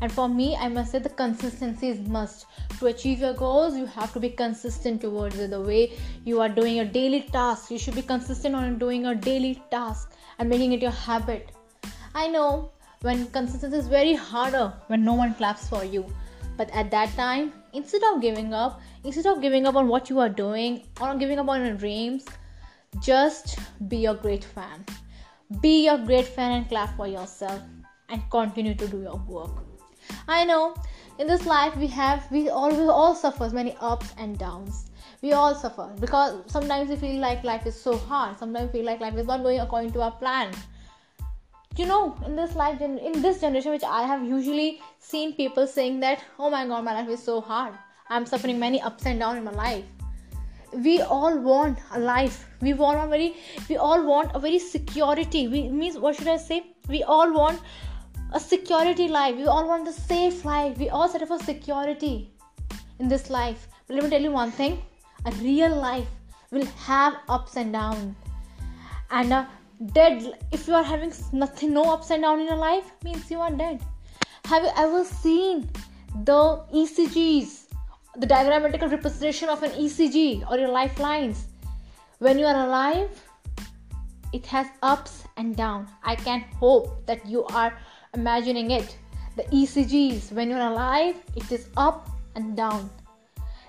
and 0.00 0.12
for 0.12 0.28
me 0.28 0.56
i 0.56 0.68
must 0.68 0.92
say 0.92 0.98
the 0.98 1.08
consistency 1.08 1.88
is 1.88 2.00
must. 2.08 2.46
To 2.78 2.86
achieve 2.86 3.20
your 3.20 3.32
goals 3.34 3.76
you 3.76 3.86
have 3.86 4.12
to 4.12 4.20
be 4.20 4.28
consistent 4.28 5.00
towards 5.00 5.38
it. 5.38 5.50
The 5.50 5.60
way 5.60 5.92
you 6.24 6.40
are 6.40 6.48
doing 6.48 6.76
your 6.76 6.84
daily 6.84 7.20
task 7.32 7.70
you 7.70 7.78
should 7.78 7.94
be 7.94 8.02
consistent 8.02 8.54
on 8.54 8.78
doing 8.78 9.04
your 9.04 9.14
daily 9.14 9.62
task 9.70 10.12
and 10.38 10.48
making 10.48 10.72
it 10.72 10.82
your 10.82 10.90
habit. 10.90 11.52
I 12.14 12.28
know 12.28 12.70
when 13.02 13.26
consistency 13.28 13.78
is 13.78 13.88
very 13.88 14.14
harder 14.14 14.72
when 14.88 15.04
no 15.04 15.14
one 15.14 15.34
claps 15.34 15.68
for 15.68 15.84
you. 15.84 16.04
But 16.56 16.70
at 16.70 16.90
that 16.90 17.14
time 17.16 17.52
instead 17.72 18.02
of 18.12 18.20
giving 18.20 18.52
up 18.52 18.80
instead 19.04 19.26
of 19.26 19.40
giving 19.40 19.66
up 19.66 19.76
on 19.76 19.88
what 19.88 20.10
you 20.10 20.18
are 20.18 20.28
doing 20.28 20.82
or 21.00 21.14
giving 21.14 21.38
up 21.38 21.48
on 21.48 21.64
your 21.64 21.74
dreams 21.74 22.24
just 23.00 23.58
be 23.88 24.06
a 24.06 24.14
great 24.14 24.44
fan. 24.44 24.84
Be 25.60 25.88
a 25.88 25.98
great 25.98 26.26
fan 26.26 26.52
and 26.52 26.68
clap 26.68 26.96
for 26.96 27.06
yourself 27.06 27.62
and 28.08 28.22
continue 28.30 28.74
to 28.74 28.88
do 28.88 29.00
your 29.02 29.16
work 29.28 29.73
I 30.28 30.44
know 30.44 30.74
in 31.18 31.26
this 31.26 31.46
life 31.46 31.76
we 31.76 31.86
have 31.88 32.30
we 32.30 32.48
always 32.48 32.88
all 32.88 33.14
suffer 33.14 33.48
many 33.50 33.76
ups 33.80 34.14
and 34.18 34.38
downs. 34.38 34.90
We 35.22 35.32
all 35.32 35.54
suffer 35.54 35.90
because 36.00 36.42
sometimes 36.46 36.90
we 36.90 36.96
feel 36.96 37.20
like 37.20 37.44
life 37.44 37.66
is 37.66 37.80
so 37.80 37.96
hard. 37.96 38.38
Sometimes 38.38 38.72
we 38.72 38.80
feel 38.80 38.86
like 38.86 39.00
life 39.00 39.16
is 39.16 39.26
not 39.26 39.42
going 39.42 39.60
according 39.60 39.92
to 39.92 40.02
our 40.02 40.12
plan. 40.12 40.52
You 41.76 41.86
know, 41.86 42.16
in 42.24 42.36
this 42.36 42.54
life, 42.54 42.80
in 42.80 43.20
this 43.20 43.40
generation, 43.40 43.72
which 43.72 43.82
I 43.82 44.02
have 44.02 44.22
usually 44.22 44.80
seen 45.00 45.32
people 45.32 45.66
saying 45.66 46.00
that, 46.00 46.22
"Oh 46.38 46.50
my 46.50 46.66
God, 46.66 46.84
my 46.84 46.94
life 46.94 47.08
is 47.08 47.22
so 47.22 47.40
hard. 47.40 47.74
I'm 48.08 48.26
suffering 48.26 48.60
many 48.60 48.80
ups 48.80 49.06
and 49.06 49.18
downs 49.18 49.38
in 49.38 49.44
my 49.44 49.52
life." 49.52 49.84
we 50.82 51.00
all 51.02 51.38
want 51.38 51.78
a 51.92 51.98
life 51.98 52.46
we 52.60 52.72
want 52.74 53.02
a 53.02 53.06
very 53.06 53.34
we 53.68 53.76
all 53.76 54.04
want 54.04 54.30
a 54.34 54.38
very 54.38 54.58
security 54.58 55.46
we 55.46 55.68
means 55.68 55.98
what 55.98 56.16
should 56.16 56.28
i 56.28 56.36
say 56.36 56.64
we 56.88 57.02
all 57.04 57.32
want 57.32 57.60
a 58.32 58.40
security 58.40 59.08
life. 59.08 59.36
We 59.36 59.46
all 59.46 59.68
want 59.68 59.88
a 59.88 59.92
safe 59.92 60.44
life. 60.44 60.78
We 60.78 60.88
all 60.88 61.08
set 61.08 61.26
for 61.26 61.38
security 61.38 62.30
in 62.98 63.08
this 63.08 63.30
life. 63.30 63.68
But 63.86 63.94
let 63.96 64.04
me 64.04 64.10
tell 64.10 64.22
you 64.22 64.32
one 64.32 64.50
thing 64.50 64.82
a 65.26 65.30
real 65.32 65.74
life 65.74 66.08
will 66.50 66.66
have 66.86 67.16
ups 67.28 67.56
and 67.56 67.72
downs. 67.72 68.14
And 69.10 69.32
a 69.32 69.48
dead, 69.92 70.38
if 70.52 70.66
you 70.68 70.74
are 70.74 70.82
having 70.82 71.12
nothing, 71.32 71.74
no 71.74 71.84
ups 71.92 72.10
and 72.10 72.22
downs 72.22 72.40
in 72.40 72.46
your 72.46 72.56
life, 72.56 72.92
means 73.02 73.30
you 73.30 73.40
are 73.40 73.50
dead. 73.50 73.80
Have 74.46 74.62
you 74.62 74.70
ever 74.76 75.04
seen 75.04 75.70
the 76.24 76.62
ECGs, 76.72 77.66
the 78.16 78.26
diagrammatical 78.26 78.90
representation 78.90 79.48
of 79.48 79.62
an 79.62 79.70
ECG 79.70 80.50
or 80.50 80.58
your 80.58 80.68
lifelines? 80.68 81.46
When 82.18 82.38
you 82.38 82.46
are 82.46 82.66
alive, 82.66 83.10
it 84.32 84.46
has 84.46 84.66
ups 84.82 85.24
and 85.36 85.56
downs. 85.56 85.88
I 86.02 86.16
can 86.16 86.40
hope 86.60 87.06
that 87.06 87.26
you 87.26 87.44
are 87.44 87.76
imagining 88.14 88.70
it. 88.70 88.96
The 89.36 89.42
ECGs, 89.44 90.32
when 90.32 90.50
you're 90.50 90.60
alive, 90.60 91.16
it 91.36 91.50
is 91.50 91.68
up 91.76 92.08
and 92.36 92.56
down. 92.56 92.90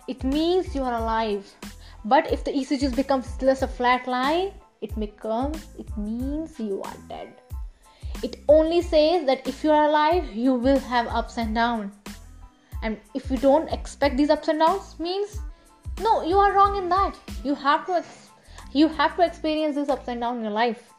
It 0.07 0.23
means 0.23 0.75
you 0.75 0.83
are 0.83 0.93
alive. 1.01 1.51
But 2.05 2.31
if 2.31 2.43
the 2.43 2.51
ECGs 2.51 2.95
becomes 2.95 3.35
just 3.37 3.63
a 3.63 3.67
flat 3.67 4.07
line, 4.07 4.51
it 4.81 4.97
becomes 4.99 5.65
it 5.79 5.89
means 5.97 6.59
you 6.59 6.81
are 6.83 6.97
dead. 7.09 7.33
It 8.21 8.37
only 8.47 8.81
says 8.81 9.25
that 9.25 9.47
if 9.47 9.63
you 9.63 9.71
are 9.71 9.87
alive, 9.87 10.31
you 10.33 10.53
will 10.53 10.79
have 10.79 11.07
ups 11.07 11.37
and 11.37 11.55
downs. 11.55 11.93
And 12.83 12.99
if 13.15 13.31
you 13.31 13.37
don't 13.37 13.67
expect 13.69 14.17
these 14.17 14.29
ups 14.29 14.47
and 14.47 14.59
downs, 14.59 14.99
means 14.99 15.39
no, 15.99 16.23
you 16.23 16.37
are 16.37 16.53
wrong 16.53 16.77
in 16.77 16.89
that. 16.89 17.17
You 17.43 17.55
have 17.55 17.85
to 17.87 18.03
you 18.73 18.87
have 18.89 19.15
to 19.15 19.25
experience 19.25 19.75
these 19.75 19.89
ups 19.89 20.07
and 20.07 20.21
downs 20.21 20.37
in 20.37 20.43
your 20.43 20.53
life. 20.53 20.91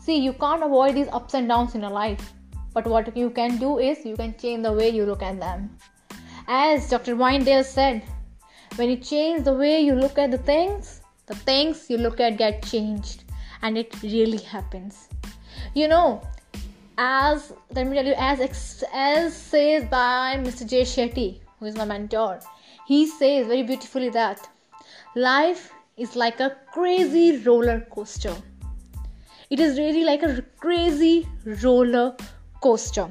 See, 0.00 0.18
you 0.18 0.32
can't 0.34 0.62
avoid 0.62 0.94
these 0.94 1.08
ups 1.08 1.34
and 1.34 1.48
downs 1.48 1.74
in 1.74 1.80
your 1.80 1.90
life. 1.90 2.32
But 2.74 2.86
what 2.86 3.16
you 3.16 3.30
can 3.30 3.56
do 3.58 3.78
is 3.78 4.04
you 4.04 4.16
can 4.16 4.34
change 4.36 4.64
the 4.64 4.72
way 4.72 4.88
you 4.90 5.06
look 5.06 5.22
at 5.22 5.38
them. 5.38 5.78
As 6.48 6.90
Dr. 6.90 7.16
Wayne 7.16 7.44
Dyer 7.44 7.62
said, 7.62 8.02
when 8.76 8.90
you 8.90 8.96
change 8.96 9.44
the 9.44 9.54
way 9.54 9.80
you 9.80 9.94
look 9.94 10.18
at 10.18 10.32
the 10.32 10.38
things, 10.38 11.00
the 11.26 11.36
things 11.36 11.88
you 11.88 11.96
look 11.96 12.20
at 12.20 12.36
get 12.36 12.62
changed. 12.64 13.22
And 13.62 13.78
it 13.78 14.02
really 14.02 14.38
happens. 14.38 15.08
You 15.74 15.88
know, 15.88 16.22
as 16.98 17.52
let 17.70 17.86
me 17.86 17.96
tell 17.96 18.04
you, 18.04 18.14
as 18.18 18.84
as 18.92 19.34
says 19.34 19.84
by 19.84 20.36
Mr. 20.38 20.68
Jay 20.68 20.82
Shetty, 20.82 21.40
who 21.58 21.66
is 21.66 21.76
my 21.76 21.84
mentor, 21.84 22.40
he 22.86 23.06
says 23.06 23.46
very 23.46 23.62
beautifully 23.62 24.10
that 24.10 24.48
life 25.16 25.72
is 25.96 26.16
like 26.16 26.40
a 26.40 26.56
crazy 26.72 27.38
roller 27.38 27.86
coaster. 27.90 28.34
It 29.50 29.60
is 29.60 29.78
really 29.78 30.04
like 30.04 30.22
a 30.22 30.42
crazy 30.58 31.28
roller 31.62 32.16
coaster. 32.64 33.06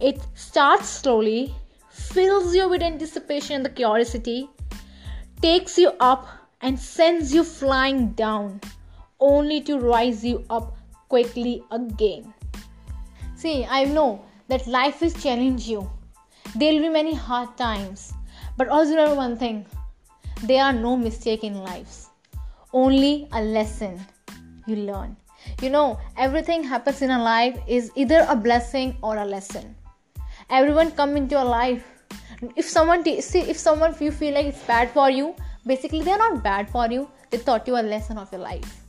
It 0.00 0.20
starts 0.34 0.88
slowly, 0.88 1.54
fills 1.90 2.54
you 2.54 2.68
with 2.68 2.82
anticipation 2.82 3.56
and 3.56 3.64
the 3.64 3.74
curiosity, 3.80 4.48
takes 5.42 5.76
you 5.78 5.92
up 6.00 6.26
and 6.60 6.78
sends 6.78 7.34
you 7.34 7.44
flying 7.44 8.12
down, 8.20 8.60
only 9.20 9.60
to 9.62 9.78
rise 9.78 10.24
you 10.24 10.44
up 10.48 10.76
quickly 11.08 11.62
again. 11.70 12.32
See, 13.36 13.66
I 13.68 13.84
know 13.84 14.24
that 14.48 14.66
life 14.66 15.02
is 15.02 15.22
challenge 15.22 15.68
you. 15.68 15.90
There 16.56 16.72
will 16.72 16.86
be 16.88 16.88
many 16.88 17.14
hard 17.14 17.56
times, 17.56 18.12
but 18.56 18.68
also 18.68 18.96
remember 18.96 19.16
one 19.16 19.36
thing: 19.36 19.66
there 20.50 20.64
are 20.64 20.72
no 20.72 20.96
mistakes 20.96 21.44
in 21.50 21.60
life, 21.68 21.94
only 22.72 23.28
a 23.32 23.42
lesson 23.42 24.00
you 24.66 24.76
learn 24.88 25.16
you 25.62 25.70
know 25.70 25.98
everything 26.16 26.62
happens 26.62 27.02
in 27.02 27.10
a 27.10 27.22
life 27.22 27.58
is 27.66 27.90
either 27.94 28.26
a 28.28 28.36
blessing 28.36 28.96
or 29.02 29.16
a 29.16 29.24
lesson. 29.24 29.74
Everyone 30.50 30.90
come 30.90 31.16
into 31.16 31.34
your 31.36 31.44
life. 31.44 31.84
If 32.56 32.68
someone 32.68 33.04
t- 33.04 33.20
see 33.20 33.40
if 33.40 33.56
someone 33.56 33.94
you 34.00 34.10
feel 34.10 34.34
like 34.34 34.46
it's 34.46 34.62
bad 34.62 34.90
for 34.90 35.10
you 35.10 35.34
basically 35.66 36.02
they're 36.02 36.18
not 36.18 36.42
bad 36.42 36.68
for 36.68 36.86
you. 36.90 37.08
They 37.30 37.38
taught 37.38 37.66
you 37.66 37.76
a 37.76 37.82
lesson 37.82 38.18
of 38.18 38.30
your 38.32 38.40
life. 38.42 38.82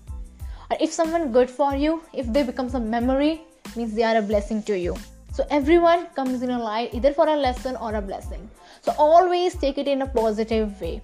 Or 0.69 0.77
if 0.79 0.91
someone 0.91 1.31
good 1.31 1.49
for 1.49 1.75
you 1.75 2.01
if 2.13 2.31
they 2.31 2.43
becomes 2.43 2.73
a 2.73 2.79
memory 2.79 3.41
means 3.75 3.93
they 3.93 4.03
are 4.03 4.17
a 4.17 4.21
blessing 4.21 4.63
to 4.63 4.77
you. 4.77 4.95
So 5.33 5.45
everyone 5.49 6.07
comes 6.15 6.41
in 6.41 6.49
your 6.49 6.59
life 6.59 6.89
either 6.93 7.13
for 7.13 7.27
a 7.27 7.35
lesson 7.35 7.75
or 7.77 7.95
a 7.95 8.01
blessing. 8.01 8.49
So 8.81 8.93
always 8.97 9.55
take 9.55 9.77
it 9.77 9.87
in 9.87 10.01
a 10.01 10.07
positive 10.07 10.79
way. 10.79 11.01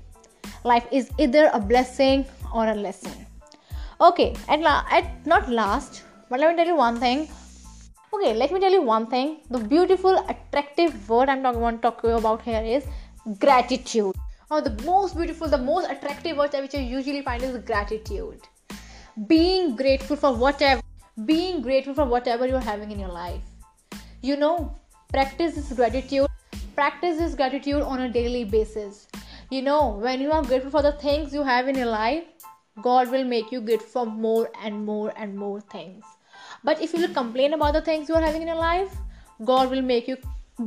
Life 0.64 0.88
is 0.92 1.10
either 1.18 1.50
a 1.54 1.60
blessing 1.60 2.26
or 2.54 2.68
a 2.68 2.76
lesson 2.76 3.26
okay 4.06 4.34
and 4.48 4.64
la- 4.64 4.84
at 4.90 5.28
not 5.28 5.50
last 5.50 6.04
but 6.30 6.40
let 6.40 6.50
me 6.50 6.56
tell 6.56 6.68
you 6.74 6.76
one 6.76 7.00
thing. 7.00 7.30
Okay 8.14 8.34
let 8.34 8.52
me 8.52 8.60
tell 8.60 8.72
you 8.72 8.82
one 8.82 9.06
thing. 9.06 9.38
The 9.52 9.60
beautiful 9.60 10.18
attractive 10.34 11.10
word 11.10 11.30
i'm 11.30 11.44
talking 11.44 12.10
about 12.12 12.20
about 12.20 12.42
here 12.42 12.64
is 12.64 12.88
gratitude. 13.38 14.16
Oh 14.50 14.60
the 14.60 14.74
most 14.86 15.16
beautiful 15.16 15.48
the 15.48 15.60
most 15.60 15.92
attractive 15.92 16.38
word 16.38 16.54
which 16.54 16.74
i 16.74 16.80
usually 16.80 17.22
find 17.22 17.44
is 17.44 17.58
gratitude. 17.60 18.40
Being 19.28 19.76
grateful 19.76 20.16
for 20.16 20.34
whatever 20.34 20.82
being 21.26 21.62
grateful 21.62 21.94
for 21.94 22.06
whatever 22.06 22.48
you're 22.48 22.68
having 22.72 22.92
in 22.92 23.00
your 23.00 23.16
life. 23.20 23.44
You 24.22 24.36
know 24.36 24.76
practice 25.14 25.56
this 25.56 25.72
gratitude 25.74 26.28
practice 26.76 27.18
this 27.20 27.36
gratitude 27.36 27.84
on 27.84 28.02
a 28.02 28.10
daily 28.10 28.46
basis. 28.46 29.08
You 29.52 29.62
know 29.62 29.90
when 29.90 30.22
you 30.22 30.32
are 30.32 30.44
grateful 30.44 30.72
for 30.72 30.82
the 30.82 30.94
things 30.94 31.34
you 31.36 31.44
have 31.44 31.68
in 31.68 31.76
your 31.76 31.94
life 31.98 32.24
God 32.80 33.12
will 33.12 33.26
make 33.26 33.52
you 33.52 33.60
good 33.60 33.82
for 33.82 34.06
more 34.06 34.50
and 34.64 34.86
more 34.86 35.12
and 35.18 35.36
more 35.36 35.60
things. 35.60 36.06
But 36.64 36.82
if 36.82 36.94
you 36.94 37.02
will 37.02 37.14
complain 37.14 37.54
about 37.54 37.74
the 37.74 37.82
things 37.82 38.08
you 38.08 38.16
are 38.16 38.22
having 38.22 38.42
in 38.42 38.48
your 38.48 38.58
life, 38.58 38.96
God 39.44 39.70
will 39.70 39.82
make 39.82 40.08
you 40.08 40.18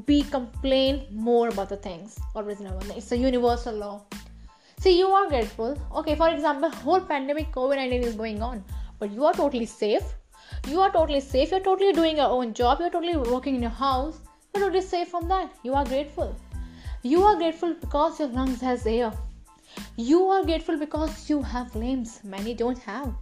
be 0.05 0.23
complain 0.23 1.07
more 1.11 1.49
about 1.49 1.69
the 1.69 1.77
things. 1.77 2.19
Always 2.35 2.59
remember 2.59 2.85
it's 2.95 3.13
a 3.13 3.17
universal 3.17 3.75
law. 3.75 4.03
See, 4.81 4.99
you 4.99 5.07
are 5.07 5.29
grateful. 5.29 5.79
Okay, 5.97 6.15
for 6.15 6.29
example, 6.29 6.69
whole 6.69 7.01
pandemic 7.01 7.51
COVID 7.53 7.77
19 7.77 8.03
is 8.03 8.17
going 8.17 8.43
on, 8.43 8.63
but 8.99 9.11
you 9.11 9.25
are 9.25 9.33
totally 9.33 9.67
safe. 9.67 10.03
You 10.69 10.81
are 10.81 10.91
totally 10.91 11.21
safe. 11.21 11.53
You're 11.53 11.61
totally 11.61 11.93
doing 11.93 12.19
your 12.19 12.29
own 12.29 12.53
job. 12.53 12.81
You're 12.81 12.91
totally 12.91 13.17
working 13.17 13.55
in 13.55 13.63
your 13.63 13.71
house. 13.71 14.21
You're 14.55 14.65
totally 14.65 14.83
safe 14.83 15.09
from 15.09 15.29
that. 15.29 15.51
You 15.63 15.75
are 15.75 15.85
grateful. 15.85 16.37
You 17.03 17.23
are 17.23 17.37
grateful 17.37 17.75
because 17.81 18.19
your 18.19 18.29
lungs 18.29 18.61
has 18.61 18.87
air 18.87 19.13
you 19.97 20.25
are 20.29 20.45
grateful 20.45 20.79
because 20.79 21.31
you 21.31 21.43
have 21.43 21.75
limbs, 21.75 22.21
many 22.25 22.55
don't 22.55 22.79
have. 22.79 23.15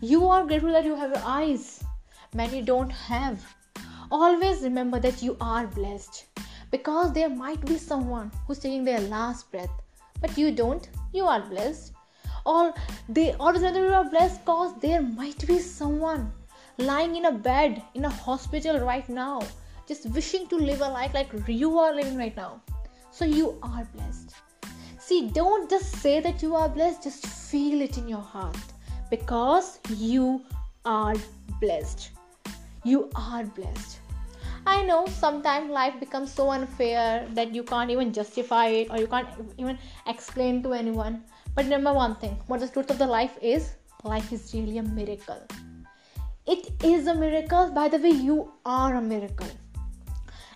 You 0.00 0.26
are 0.28 0.46
grateful 0.46 0.72
that 0.72 0.84
you 0.84 0.96
have 0.96 1.10
your 1.10 1.24
eyes, 1.24 1.84
many 2.34 2.62
don't 2.62 2.90
have. 2.90 3.44
Always 4.10 4.62
remember 4.62 4.98
that 5.00 5.22
you 5.22 5.36
are 5.40 5.66
blessed 5.66 6.26
because 6.70 7.12
there 7.12 7.28
might 7.28 7.64
be 7.64 7.76
someone 7.76 8.30
who's 8.46 8.58
taking 8.58 8.84
their 8.84 9.00
last 9.00 9.50
breath, 9.50 9.70
but 10.20 10.36
you 10.36 10.50
don't. 10.52 10.88
You 11.12 11.26
are 11.26 11.40
blessed. 11.40 11.92
Or 12.46 12.74
they 13.08 13.34
always 13.34 13.62
remember 13.62 13.88
you 13.88 13.94
are 13.94 14.10
blessed 14.10 14.40
because 14.40 14.78
there 14.80 15.02
might 15.02 15.46
be 15.46 15.58
someone 15.58 16.32
lying 16.78 17.16
in 17.16 17.26
a 17.26 17.32
bed 17.32 17.82
in 17.94 18.04
a 18.04 18.10
hospital 18.10 18.80
right 18.80 19.08
now, 19.08 19.40
just 19.86 20.06
wishing 20.10 20.46
to 20.48 20.56
live 20.56 20.80
a 20.80 20.88
life 20.88 21.14
like 21.14 21.30
you 21.46 21.78
are 21.78 21.94
living 21.94 22.16
right 22.16 22.36
now. 22.36 22.60
So 23.10 23.24
you 23.24 23.58
are 23.62 23.86
blessed. 23.94 24.34
See, 25.10 25.26
don't 25.26 25.68
just 25.68 25.96
say 25.96 26.20
that 26.20 26.40
you 26.40 26.54
are 26.54 26.68
blessed, 26.68 27.02
just 27.02 27.26
feel 27.26 27.80
it 27.80 27.98
in 27.98 28.06
your 28.06 28.20
heart 28.20 28.66
because 29.10 29.80
you 29.96 30.42
are 30.84 31.16
blessed. 31.60 32.10
You 32.84 33.10
are 33.16 33.42
blessed. 33.42 33.98
I 34.68 34.84
know 34.84 35.06
sometimes 35.06 35.68
life 35.68 35.98
becomes 35.98 36.32
so 36.32 36.50
unfair 36.50 37.26
that 37.32 37.52
you 37.52 37.64
can't 37.64 37.90
even 37.90 38.12
justify 38.12 38.66
it 38.66 38.92
or 38.92 38.98
you 38.98 39.08
can't 39.08 39.26
even 39.58 39.80
explain 40.06 40.62
to 40.62 40.74
anyone. 40.74 41.24
But 41.56 41.64
remember 41.64 41.92
one 41.92 42.14
thing 42.14 42.38
what 42.46 42.60
the 42.60 42.68
truth 42.68 42.90
of 42.90 42.98
the 42.98 43.08
life 43.08 43.36
is 43.42 43.74
life 44.04 44.32
is 44.32 44.54
really 44.54 44.78
a 44.78 44.84
miracle. 44.84 45.44
It 46.46 46.70
is 46.84 47.08
a 47.08 47.14
miracle. 47.16 47.72
By 47.72 47.88
the 47.88 47.98
way, 47.98 48.10
you 48.10 48.52
are 48.64 48.94
a 48.94 49.02
miracle. 49.02 49.54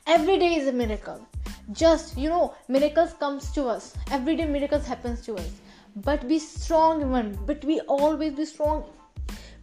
Every 0.06 0.38
day 0.38 0.54
is 0.54 0.68
a 0.68 0.72
miracle 0.72 1.26
just 1.72 2.16
you 2.16 2.28
know 2.28 2.54
miracles 2.68 3.14
comes 3.14 3.50
to 3.52 3.66
us. 3.66 3.94
Every 4.10 4.36
day 4.36 4.46
miracles 4.46 4.86
happens 4.86 5.22
to 5.22 5.34
us. 5.36 5.50
But 5.96 6.26
be 6.28 6.38
strong 6.38 7.00
even 7.00 7.38
but 7.46 7.64
we 7.64 7.80
always 7.82 8.34
be 8.34 8.44
strong. 8.44 8.84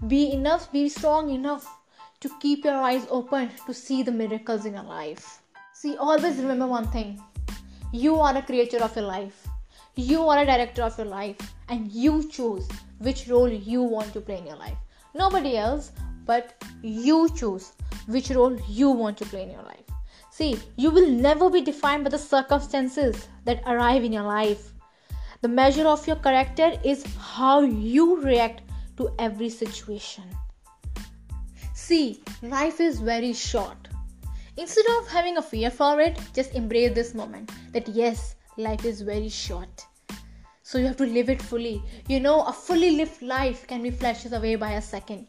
Be 0.08 0.32
enough 0.34 0.72
be 0.72 0.90
strong 0.90 1.30
enough 1.30 1.68
to 2.22 2.30
keep 2.40 2.66
your 2.66 2.76
eyes 2.76 3.06
open 3.10 3.52
to 3.66 3.74
see 3.74 4.04
the 4.04 4.12
miracles 4.12 4.66
in 4.66 4.74
your 4.74 4.84
life. 4.84 5.42
See 5.74 5.96
always 5.98 6.38
remember 6.38 6.68
one 6.68 6.88
thing. 6.88 7.22
You 7.92 8.20
are 8.20 8.36
a 8.36 8.42
creator 8.42 8.84
of 8.84 8.96
your 8.96 9.06
life. 9.06 9.48
You 9.96 10.28
are 10.28 10.40
a 10.40 10.46
director 10.46 10.84
of 10.84 10.98
your 10.98 11.08
life. 11.08 11.38
And 11.70 11.92
you 11.92 12.30
choose 12.30 12.68
which 13.00 13.28
role 13.28 13.50
you 13.50 13.82
want 13.82 14.14
to 14.14 14.22
play 14.22 14.38
in 14.38 14.48
your 14.48 14.58
life. 14.58 14.78
Nobody 15.14 15.58
else 15.58 15.92
but 16.26 16.64
you 16.82 17.30
choose 17.36 17.74
which 18.08 18.30
role 18.32 18.58
you 18.68 18.90
want 18.90 19.18
to 19.18 19.26
play 19.26 19.44
in 19.44 19.52
your 19.52 19.64
life 19.64 19.81
See, 20.42 20.58
you 20.76 20.90
will 20.90 21.08
never 21.08 21.52
be 21.52 21.62
defined 21.62 22.04
by 22.04 22.10
the 22.10 22.18
circumstances 22.18 23.28
that 23.46 23.62
arrive 23.68 24.04
in 24.04 24.12
your 24.12 24.24
life. 24.24 24.72
The 25.42 25.48
measure 25.48 25.86
of 25.86 26.08
your 26.08 26.16
character 26.16 26.72
is 26.84 27.06
how 27.20 27.62
you 27.62 28.20
react 28.24 28.64
to 28.98 29.14
every 29.20 29.50
situation. 29.50 30.24
See, 31.76 32.24
life 32.42 32.80
is 32.80 33.00
very 33.00 33.34
short. 33.34 33.88
Instead 34.58 34.88
of 34.98 35.08
having 35.08 35.38
a 35.38 35.44
fear 35.44 35.70
for 35.70 36.00
it, 36.00 36.20
just 36.34 36.56
embrace 36.56 36.96
this 36.96 37.14
moment 37.14 37.52
that 37.72 37.88
yes, 37.90 38.36
life 38.58 38.84
is 38.84 39.02
very 39.02 39.30
short. 39.30 39.86
So 40.64 40.80
you 40.80 40.88
have 40.88 40.98
to 40.98 41.06
live 41.06 41.30
it 41.30 41.40
fully. 41.40 41.84
You 42.08 42.20
know, 42.20 42.42
a 42.46 42.52
fully 42.52 42.90
lived 42.90 43.22
life 43.22 43.68
can 43.68 43.84
be 43.84 43.92
flashes 43.92 44.34
away 44.34 44.56
by 44.56 44.72
a 44.72 44.82
second. 44.82 45.28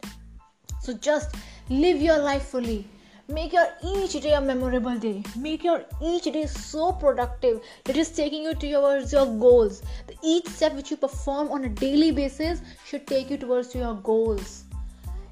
So 0.81 0.91
just 0.91 1.35
live 1.69 2.01
your 2.01 2.17
life 2.17 2.47
fully 2.47 2.87
make 3.27 3.53
your 3.53 3.67
each 3.83 4.13
day 4.21 4.33
a 4.33 4.41
memorable 4.41 4.97
day 4.97 5.23
make 5.37 5.63
your 5.63 5.83
each 6.01 6.23
day 6.23 6.45
so 6.45 6.91
productive 6.91 7.61
that 7.85 7.95
is 7.95 8.11
taking 8.11 8.43
you 8.43 8.53
towards 8.53 9.13
your 9.13 9.25
goals 9.45 9.81
each 10.21 10.47
step 10.47 10.73
which 10.73 10.91
you 10.91 10.97
perform 10.97 11.49
on 11.49 11.63
a 11.63 11.69
daily 11.69 12.11
basis 12.11 12.61
should 12.85 13.07
take 13.07 13.29
you 13.29 13.37
towards 13.37 13.73
your 13.73 13.95
goals 13.95 14.65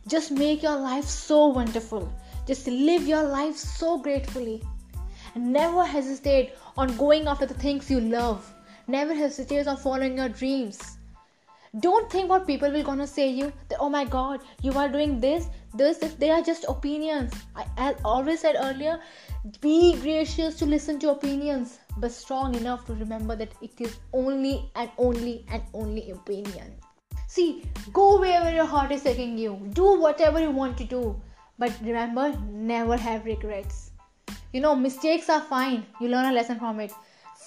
just 0.07 0.31
make 0.31 0.63
your 0.63 0.75
life 0.75 1.05
so 1.05 1.47
wonderful. 1.47 2.11
Just 2.47 2.67
live 2.67 3.07
your 3.07 3.23
life 3.23 3.55
so 3.55 3.99
gratefully. 3.99 4.61
And 5.35 5.53
never 5.53 5.85
hesitate 5.85 6.53
on 6.75 6.97
going 6.97 7.27
after 7.27 7.45
the 7.45 7.53
things 7.53 7.89
you 7.89 8.01
love. 8.01 8.51
Never 8.87 9.13
hesitate 9.13 9.67
on 9.67 9.77
following 9.77 10.17
your 10.17 10.29
dreams. 10.29 10.97
Don't 11.79 12.11
think 12.11 12.29
what 12.29 12.45
people 12.45 12.69
will 12.69 12.83
gonna 12.83 13.07
say 13.07 13.29
you 13.29 13.53
that 13.69 13.77
oh 13.79 13.89
my 13.89 14.03
god 14.03 14.41
you 14.61 14.73
are 14.73 14.89
doing 14.89 15.21
this 15.21 15.47
this 15.73 15.99
if 15.99 16.19
they 16.19 16.29
are 16.29 16.41
just 16.41 16.65
opinions. 16.67 17.33
I, 17.55 17.65
I 17.77 17.95
always 18.03 18.41
said 18.41 18.57
earlier, 18.59 18.99
be 19.61 19.95
gracious 20.01 20.55
to 20.57 20.65
listen 20.65 20.99
to 20.99 21.11
opinions, 21.11 21.79
but 21.97 22.11
strong 22.11 22.55
enough 22.55 22.85
to 22.87 22.93
remember 22.93 23.37
that 23.37 23.53
it 23.61 23.79
is 23.79 23.97
only 24.11 24.69
and 24.75 24.89
only 24.97 25.45
and 25.49 25.63
only 25.73 26.11
opinion. 26.11 26.73
See, 27.27 27.63
go 27.93 28.19
wherever 28.19 28.51
your 28.51 28.65
heart 28.65 28.91
is 28.91 29.03
taking 29.03 29.37
you. 29.37 29.57
Do 29.71 29.97
whatever 29.97 30.41
you 30.41 30.51
want 30.51 30.77
to 30.79 30.83
do. 30.83 31.21
But 31.57 31.71
remember, 31.81 32.37
never 32.49 32.97
have 32.97 33.23
regrets. 33.23 33.91
You 34.51 34.59
know, 34.59 34.75
mistakes 34.75 35.29
are 35.29 35.39
fine. 35.39 35.85
You 36.01 36.09
learn 36.09 36.25
a 36.25 36.33
lesson 36.33 36.59
from 36.59 36.81
it. 36.81 36.91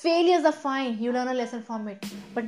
Failures 0.05 0.45
are 0.45 0.53
fine. 0.53 0.99
You 0.99 1.13
learn 1.13 1.29
a 1.29 1.35
lesson 1.35 1.63
from 1.63 1.89
it. 1.89 2.05
But 2.35 2.45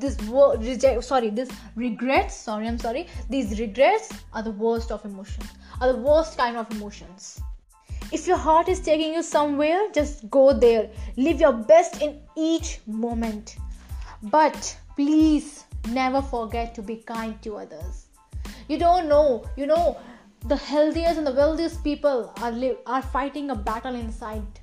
this 0.00 0.16
reject, 0.58 1.04
sorry, 1.04 1.30
this 1.30 1.50
regrets. 1.76 2.34
Sorry, 2.34 2.66
I'm 2.66 2.78
sorry. 2.78 3.06
These 3.28 3.60
regrets 3.60 4.10
are 4.32 4.42
the 4.42 4.50
worst 4.50 4.90
of 4.90 5.04
emotions. 5.04 5.48
Are 5.80 5.92
the 5.92 5.98
worst 5.98 6.36
kind 6.36 6.56
of 6.56 6.70
emotions. 6.72 7.40
If 8.12 8.26
your 8.26 8.36
heart 8.36 8.68
is 8.68 8.80
taking 8.80 9.14
you 9.14 9.22
somewhere, 9.22 9.88
just 9.94 10.28
go 10.30 10.52
there. 10.52 10.90
Live 11.16 11.40
your 11.40 11.52
best 11.52 12.02
in 12.02 12.20
each 12.36 12.80
moment. 12.86 13.56
But 14.22 14.76
please 14.96 15.64
never 15.88 16.20
forget 16.20 16.74
to 16.74 16.82
be 16.82 16.96
kind 16.96 17.40
to 17.42 17.56
others 17.56 18.06
you 18.70 18.78
don't 18.78 19.08
know 19.08 19.44
you 19.56 19.66
know 19.66 19.98
the 20.46 20.56
healthiest 20.56 21.18
and 21.18 21.26
the 21.26 21.32
wealthiest 21.32 21.82
people 21.82 22.32
are 22.40 22.52
li- 22.52 22.76
are 22.86 23.02
fighting 23.02 23.50
a 23.50 23.54
battle 23.54 23.96
inside 23.96 24.59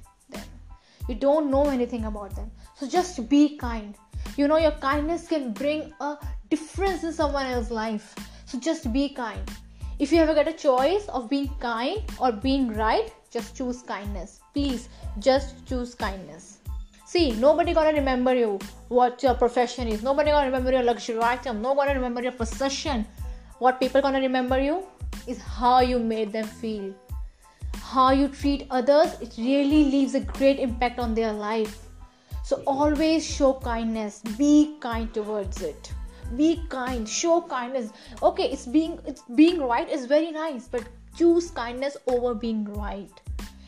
you 1.08 1.16
don't 1.16 1.50
know 1.52 1.66
anything 1.70 2.06
about 2.06 2.36
them 2.36 2.52
so 2.76 2.88
just 2.88 3.28
be 3.30 3.58
kind 3.58 3.96
you 4.36 4.48
know 4.48 4.58
your 4.58 4.76
kindness 4.88 5.28
can 5.28 5.54
bring 5.54 5.94
a 6.02 6.16
difference 6.50 7.04
in 7.04 7.14
someone 7.14 7.46
else's 7.46 7.72
life 7.72 8.14
so 8.46 8.60
just 8.60 8.92
be 8.92 9.10
kind 9.10 9.52
if 10.00 10.12
you 10.12 10.20
ever 10.20 10.34
get 10.34 10.48
a 10.48 10.54
choice 10.54 11.08
of 11.10 11.30
being 11.30 11.50
kind 11.60 12.04
or 12.20 12.32
being 12.32 12.74
right 12.74 13.14
just 13.32 13.56
choose 13.56 13.82
kindness 13.82 14.40
please 14.54 14.90
just 15.20 15.66
choose 15.66 15.96
kindness 15.96 16.58
See, 17.08 17.32
nobody 17.32 17.74
gonna 17.74 17.94
remember 17.94 18.36
you 18.36 18.60
what 18.90 19.24
your 19.24 19.34
profession 19.34 19.88
is. 19.88 20.04
Nobody 20.04 20.30
gonna 20.30 20.48
remember 20.48 20.74
your 20.74 20.84
luxury 20.84 21.22
item. 21.22 21.62
Nobody 21.62 21.88
gonna 21.88 22.00
remember 22.02 22.22
your 22.22 22.34
possession. 22.34 23.06
What 23.60 23.80
people 23.80 24.02
gonna 24.02 24.20
remember 24.20 24.60
you 24.60 24.84
is 25.26 25.40
how 25.40 25.80
you 25.80 26.00
made 26.00 26.34
them 26.34 26.46
feel. 26.46 26.94
How 27.90 28.12
you 28.12 28.28
treat 28.28 28.68
others, 28.70 29.14
it 29.22 29.36
really 29.38 29.86
leaves 29.86 30.14
a 30.14 30.20
great 30.20 30.60
impact 30.60 31.00
on 31.00 31.14
their 31.14 31.32
life. 31.32 31.88
So 32.44 32.62
always 32.68 33.26
show 33.26 33.54
kindness. 33.54 34.22
Be 34.38 34.76
kind 34.82 35.14
towards 35.14 35.62
it. 35.62 35.94
Be 36.36 36.62
kind. 36.68 37.08
Show 37.08 37.42
kindness. 37.44 37.94
Okay, 38.22 38.50
it's 38.52 38.66
being 38.66 39.00
it's 39.06 39.24
being 39.36 39.62
right 39.62 39.90
is 39.90 40.06
very 40.06 40.32
nice, 40.32 40.68
but 40.68 40.84
choose 41.16 41.50
kindness 41.50 41.96
over 42.08 42.36
being 42.36 42.66
right 42.74 43.22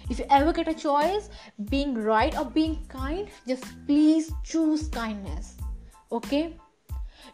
if 0.10 0.20
you 0.20 0.26
ever 0.30 0.52
get 0.52 0.68
a 0.68 0.74
choice 0.74 1.30
being 1.70 1.96
right 1.96 2.38
or 2.38 2.46
being 2.46 2.78
kind 2.90 3.28
just 3.48 3.66
please 3.88 4.32
choose 4.44 4.88
kindness 4.90 5.56
okay 6.12 6.56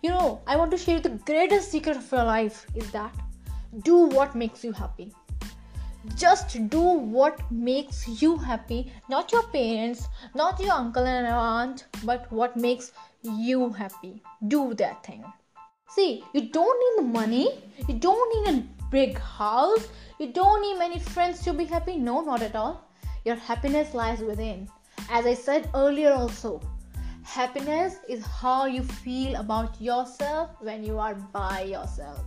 you 0.01 0.10
know 0.10 0.42
i 0.46 0.56
want 0.56 0.72
to 0.72 0.77
share 0.77 1.00
the 1.00 1.18
greatest 1.32 1.72
secret 1.72 1.98
of 1.98 2.12
your 2.12 2.24
life 2.24 2.65
is 2.75 2.89
that 2.92 3.13
do 3.83 4.07
what 4.18 4.36
makes 4.36 4.64
you 4.64 4.72
happy 4.72 5.14
just 6.15 6.57
do 6.70 6.81
what 6.81 7.39
makes 7.51 8.22
you 8.22 8.37
happy 8.37 8.91
not 9.09 9.31
your 9.31 9.44
parents 9.48 10.07
not 10.35 10.59
your 10.59 10.74
uncle 10.74 11.05
and 11.05 11.27
aunt 11.27 11.85
but 12.03 12.31
what 12.31 12.55
makes 12.55 12.91
you 13.24 13.70
happy 13.70 14.22
do 14.48 14.74
that 14.74 15.03
thing 15.05 15.24
see 15.89 16.24
you 16.33 16.50
don't 16.50 16.81
need 16.85 17.11
money 17.11 17.63
you 17.87 17.96
don't 17.96 18.35
need 18.35 18.53
a 18.55 18.63
big 18.91 19.18
house 19.18 19.87
you 20.18 20.31
don't 20.31 20.61
need 20.61 20.79
many 20.79 20.98
friends 20.98 21.41
to 21.44 21.51
be 21.51 21.65
happy. 21.65 21.98
No, 21.98 22.22
not 22.22 22.41
at 22.41 22.55
all. 22.55 22.87
Your 23.25 23.35
happiness 23.35 23.94
lies 23.94 24.20
within. 24.22 24.70
As 25.09 25.25
I 25.25 25.33
said 25.33 25.70
earlier, 25.75 26.13
also, 26.13 26.61
happiness 27.24 27.98
is 28.07 28.25
how 28.25 28.65
you 28.65 28.81
feel 28.81 29.35
about 29.35 29.81
yourself 29.81 30.51
when 30.61 30.85
you 30.85 30.98
are 31.00 31.15
by 31.15 31.63
yourself. 31.63 32.22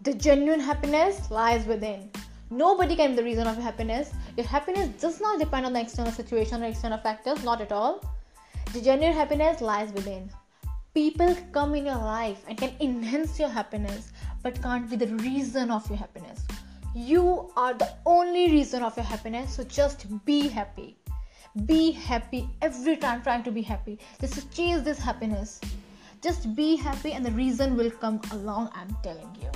The 0.00 0.14
genuine 0.14 0.60
happiness 0.60 1.30
lies 1.30 1.66
within. 1.66 2.10
Nobody 2.50 2.96
can 2.96 3.10
be 3.10 3.16
the 3.16 3.24
reason 3.24 3.46
of 3.46 3.54
your 3.54 3.64
happiness. 3.64 4.12
Your 4.36 4.46
happiness 4.46 4.88
does 5.00 5.20
not 5.20 5.38
depend 5.38 5.66
on 5.66 5.72
the 5.72 5.80
external 5.80 6.12
situation 6.12 6.62
or 6.62 6.66
external 6.66 6.98
factors, 6.98 7.42
not 7.44 7.60
at 7.60 7.72
all. 7.72 8.02
The 8.72 8.80
genuine 8.80 9.14
happiness 9.14 9.60
lies 9.60 9.92
within. 9.92 10.30
People 10.94 11.36
come 11.52 11.74
in 11.74 11.86
your 11.86 11.96
life 11.96 12.44
and 12.48 12.56
can 12.56 12.74
enhance 12.80 13.38
your 13.38 13.48
happiness, 13.48 14.12
but 14.42 14.60
can't 14.62 14.88
be 14.88 14.96
the 14.96 15.14
reason 15.16 15.70
of 15.70 15.88
your 15.88 15.98
happiness 15.98 16.46
you 16.94 17.50
are 17.56 17.74
the 17.74 17.88
only 18.06 18.50
reason 18.50 18.82
of 18.82 18.96
your 18.96 19.04
happiness 19.04 19.54
so 19.56 19.64
just 19.64 20.06
be 20.24 20.48
happy 20.48 20.96
be 21.66 21.92
happy 21.92 22.48
every 22.62 22.96
time 22.96 23.22
trying 23.22 23.42
to 23.42 23.50
be 23.50 23.62
happy 23.62 23.98
just 24.20 24.50
chase 24.52 24.80
this 24.82 24.98
happiness 24.98 25.60
just 26.22 26.54
be 26.56 26.76
happy 26.76 27.12
and 27.12 27.24
the 27.24 27.30
reason 27.32 27.76
will 27.76 27.90
come 27.90 28.20
along 28.32 28.70
i'm 28.74 28.96
telling 29.02 29.30
you 29.40 29.50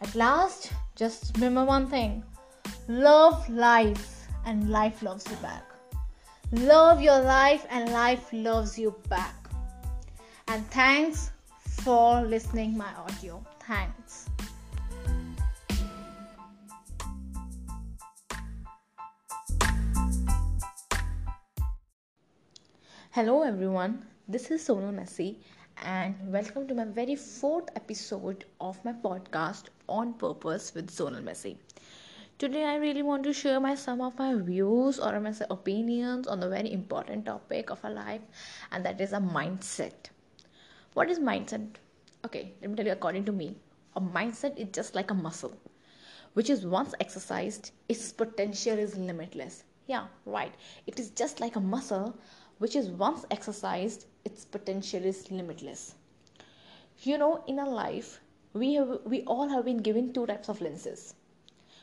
at 0.00 0.14
last 0.14 0.72
just 0.96 1.34
remember 1.36 1.64
one 1.64 1.86
thing. 1.86 2.22
Love 2.88 3.48
life 3.48 4.26
and 4.46 4.70
life 4.70 5.02
loves 5.02 5.28
you 5.30 5.36
back. 5.36 5.64
Love 6.52 7.02
your 7.02 7.20
life 7.20 7.66
and 7.70 7.92
life 7.92 8.28
loves 8.32 8.78
you 8.78 8.94
back. 9.08 9.34
And 10.48 10.66
thanks 10.70 11.30
for 11.82 12.22
listening 12.22 12.76
my 12.76 12.92
audio. 12.94 13.44
Thanks. 13.66 14.28
Hello 23.10 23.42
everyone, 23.42 24.06
this 24.28 24.50
is 24.50 24.66
Sonal 24.66 24.94
Messi 24.94 25.38
and 25.84 26.14
welcome 26.32 26.66
to 26.66 26.74
my 26.74 26.84
very 26.84 27.14
fourth 27.14 27.68
episode 27.76 28.44
of 28.60 28.84
my 28.84 28.92
podcast 28.92 29.64
On 29.88 30.12
Purpose 30.14 30.74
with 30.74 30.90
Sonal 30.90 31.22
Messi. 31.22 31.56
Today 32.38 32.64
I 32.64 32.76
really 32.76 33.02
want 33.02 33.22
to 33.24 33.32
share 33.32 33.60
my 33.60 33.74
some 33.74 34.00
of 34.00 34.18
my 34.18 34.34
views 34.34 34.98
or 34.98 35.20
my 35.20 35.32
opinions 35.50 36.26
on 36.26 36.40
the 36.40 36.48
very 36.48 36.72
important 36.72 37.26
topic 37.26 37.70
of 37.70 37.84
our 37.84 37.92
life 37.92 38.20
and 38.72 38.84
that 38.84 39.00
is 39.00 39.12
a 39.12 39.18
mindset. 39.18 40.10
What 40.94 41.10
is 41.10 41.18
mindset? 41.20 41.68
Okay, 42.24 42.54
let 42.60 42.70
me 42.70 42.76
tell 42.76 42.86
you 42.86 42.92
according 42.92 43.24
to 43.26 43.32
me, 43.32 43.56
a 43.94 44.00
mindset 44.00 44.56
is 44.58 44.68
just 44.72 44.94
like 44.94 45.10
a 45.10 45.14
muscle 45.14 45.56
which 46.34 46.50
is 46.50 46.66
once 46.66 46.94
exercised 47.00 47.70
its 47.88 48.12
potential 48.12 48.78
is 48.78 48.96
limitless. 48.96 49.64
Yeah, 49.86 50.06
right. 50.26 50.54
It 50.86 50.98
is 50.98 51.10
just 51.10 51.40
like 51.40 51.56
a 51.56 51.60
muscle 51.60 52.16
which 52.58 52.74
is 52.74 52.90
once 52.90 53.24
exercised, 53.30 54.06
its 54.24 54.44
potential 54.44 55.04
is 55.04 55.30
limitless. 55.30 55.94
You 57.02 57.18
know, 57.18 57.44
in 57.46 57.58
our 57.58 57.68
life, 57.68 58.20
we 58.52 58.74
have 58.74 59.00
we 59.04 59.22
all 59.24 59.48
have 59.48 59.64
been 59.64 59.78
given 59.78 60.12
two 60.12 60.26
types 60.26 60.48
of 60.48 60.60
lenses. 60.60 61.14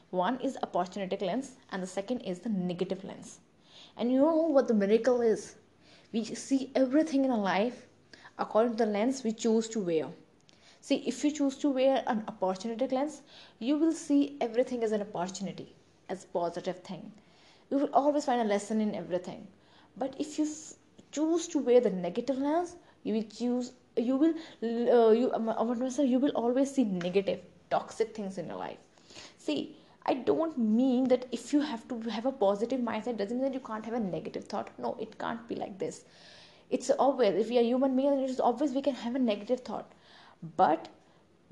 One 0.09 0.39
is 0.39 0.57
opportunistic 0.63 1.21
lens, 1.21 1.55
and 1.71 1.81
the 1.83 1.87
second 1.87 2.21
is 2.21 2.39
the 2.39 2.49
negative 2.49 3.03
lens. 3.03 3.39
And 3.97 4.11
you 4.11 4.19
know 4.19 4.35
what 4.35 4.67
the 4.67 4.73
miracle 4.73 5.21
is? 5.21 5.55
We 6.11 6.23
see 6.23 6.71
everything 6.75 7.25
in 7.25 7.31
our 7.31 7.37
life 7.37 7.87
according 8.37 8.77
to 8.77 8.85
the 8.85 8.91
lens 8.91 9.23
we 9.23 9.31
choose 9.31 9.67
to 9.69 9.79
wear. 9.79 10.07
See, 10.81 10.97
if 11.07 11.23
you 11.23 11.31
choose 11.31 11.57
to 11.57 11.69
wear 11.69 12.03
an 12.07 12.23
opportunistic 12.23 12.91
lens, 12.91 13.21
you 13.59 13.77
will 13.77 13.93
see 13.93 14.37
everything 14.41 14.83
as 14.83 14.91
an 14.91 15.01
opportunity, 15.01 15.75
as 16.09 16.25
positive 16.25 16.79
thing. 16.83 17.11
You 17.69 17.77
will 17.77 17.93
always 17.93 18.25
find 18.25 18.41
a 18.41 18.43
lesson 18.43 18.81
in 18.81 18.93
everything 18.93 19.47
but 19.97 20.13
if 20.19 20.37
you 20.37 20.45
choose 21.15 21.47
to 21.55 21.59
wear 21.59 21.81
the 21.87 21.95
negative 22.05 22.37
lens 22.37 22.75
you 23.03 23.13
will 23.15 23.29
choose 23.39 23.71
you 23.97 24.15
will 24.17 24.33
uh, 24.63 25.11
you 25.11 25.31
um, 25.33 25.47
you 26.13 26.19
will 26.19 26.31
always 26.31 26.71
see 26.71 26.83
negative 26.83 27.39
toxic 27.69 28.15
things 28.15 28.37
in 28.37 28.47
your 28.47 28.57
life. 28.57 28.77
See 29.37 29.77
i 30.07 30.13
don't 30.13 30.57
mean 30.57 31.07
that 31.11 31.25
if 31.31 31.53
you 31.53 31.61
have 31.61 31.87
to 31.91 31.99
have 32.15 32.25
a 32.25 32.31
positive 32.31 32.81
mindset 32.87 33.17
doesn't 33.17 33.37
mean 33.37 33.45
that 33.51 33.53
you 33.53 33.65
can't 33.67 33.85
have 33.85 33.93
a 33.93 33.99
negative 33.99 34.45
thought. 34.45 34.69
No 34.77 34.95
it 34.99 35.17
can't 35.17 35.47
be 35.47 35.55
like 35.55 35.79
this. 35.79 36.03
It's 36.69 36.89
always 36.89 37.35
if 37.45 37.49
we 37.49 37.59
are 37.59 37.67
human 37.69 37.95
beings 37.95 38.31
it's 38.31 38.39
always 38.39 38.73
we 38.73 38.81
can 38.81 38.95
have 38.95 39.15
a 39.15 39.19
negative 39.19 39.61
thought. 39.61 39.91
But 40.57 40.89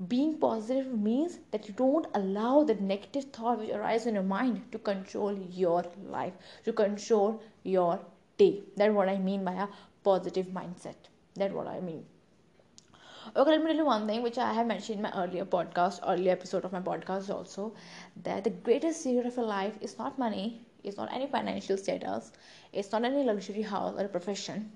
being 0.08 0.38
positive 0.38 0.92
means 0.92 1.38
that 1.52 1.68
you 1.68 1.74
don't 1.74 2.06
allow 2.14 2.64
the 2.64 2.74
negative 2.74 3.24
thought 3.32 3.60
which 3.60 3.70
arises 3.70 4.08
in 4.08 4.14
your 4.14 4.24
mind 4.24 4.62
to 4.72 4.78
control 4.78 5.38
your 5.50 5.84
life 6.16 6.32
to 6.64 6.72
control 6.72 7.40
your 7.62 8.00
day 8.38 8.62
that's 8.76 8.92
what 8.94 9.08
i 9.08 9.18
mean 9.18 9.44
by 9.44 9.52
a 9.52 9.68
positive 10.02 10.46
mindset 10.60 11.10
that's 11.36 11.52
what 11.54 11.66
i 11.66 11.80
mean 11.80 12.04
Okay, 13.36 13.50
let 13.50 13.60
me 13.60 13.66
tell 13.66 13.76
you 13.76 13.84
one 13.84 14.06
thing 14.06 14.22
which 14.22 14.38
I 14.38 14.52
have 14.52 14.66
mentioned 14.66 14.96
in 14.96 15.02
my 15.02 15.12
earlier 15.22 15.44
podcast, 15.44 16.00
earlier 16.06 16.32
episode 16.32 16.64
of 16.64 16.72
my 16.72 16.80
podcast 16.80 17.28
also, 17.30 17.74
that 18.22 18.44
the 18.44 18.50
greatest 18.50 19.02
secret 19.02 19.26
of 19.26 19.36
your 19.36 19.46
life 19.46 19.76
is 19.80 19.98
not 19.98 20.18
money, 20.18 20.62
it's 20.82 20.96
not 20.96 21.12
any 21.12 21.26
financial 21.26 21.76
status, 21.76 22.32
it's 22.72 22.92
not 22.92 23.04
any 23.04 23.22
luxury 23.24 23.62
house 23.62 23.94
or 23.98 24.08
profession. 24.08 24.72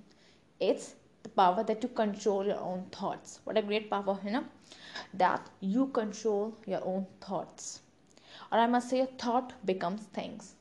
It's 0.60 0.94
the 1.22 1.28
power 1.30 1.62
that 1.64 1.82
you 1.82 1.88
control 1.90 2.44
your 2.46 2.60
own 2.60 2.84
thoughts. 2.92 3.40
What 3.44 3.56
a 3.58 3.62
great 3.62 3.90
power, 3.90 4.18
you 4.24 4.30
know? 4.30 4.44
That 5.14 5.48
you 5.60 5.86
control 5.88 6.56
your 6.66 6.84
own 6.84 7.06
thoughts. 7.20 7.80
Or 8.52 8.58
I 8.58 8.66
must 8.66 8.90
say, 8.90 9.00
a 9.00 9.06
thought 9.06 9.54
becomes 9.66 10.02
things. 10.02 10.54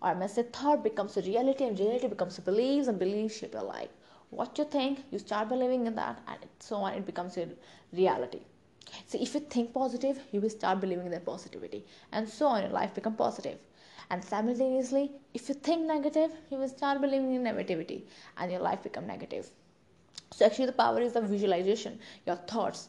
Or 0.00 0.14
must 0.14 0.36
thought 0.52 0.82
becomes 0.84 1.16
a 1.16 1.22
reality, 1.22 1.64
and 1.64 1.78
reality 1.78 2.06
becomes 2.06 2.38
a 2.38 2.42
beliefs, 2.42 2.88
and 2.88 2.98
beliefs 2.98 3.38
shape 3.38 3.54
your 3.54 3.64
life. 3.64 3.90
What 4.30 4.58
you 4.58 4.64
think 4.64 5.04
you 5.10 5.18
start 5.18 5.48
believing 5.48 5.86
in 5.86 5.94
that 5.94 6.20
and 6.28 6.38
so 6.58 6.76
on 6.76 6.92
it 6.92 7.06
becomes 7.06 7.36
your 7.36 7.46
reality. 7.92 8.40
So 9.06 9.18
if 9.20 9.32
you 9.34 9.40
think 9.40 9.72
positive 9.72 10.20
you 10.32 10.40
will 10.40 10.50
start 10.50 10.80
believing 10.80 11.06
in 11.06 11.12
that 11.12 11.24
positivity. 11.24 11.84
And 12.12 12.28
so 12.28 12.46
on 12.46 12.62
your 12.62 12.70
life 12.70 12.94
become 12.94 13.14
positive. 13.14 13.58
And 14.10 14.22
simultaneously 14.22 15.12
if 15.32 15.48
you 15.48 15.54
think 15.54 15.86
negative 15.86 16.32
you 16.50 16.58
will 16.58 16.68
start 16.68 17.00
believing 17.00 17.34
in 17.34 17.42
negativity 17.42 18.02
and 18.36 18.52
your 18.52 18.60
life 18.60 18.82
become 18.82 19.06
negative. 19.06 19.50
So 20.30 20.44
actually 20.44 20.66
the 20.66 20.72
power 20.72 21.00
is 21.00 21.14
the 21.14 21.22
visualization 21.22 21.98
your 22.26 22.36
thoughts 22.36 22.88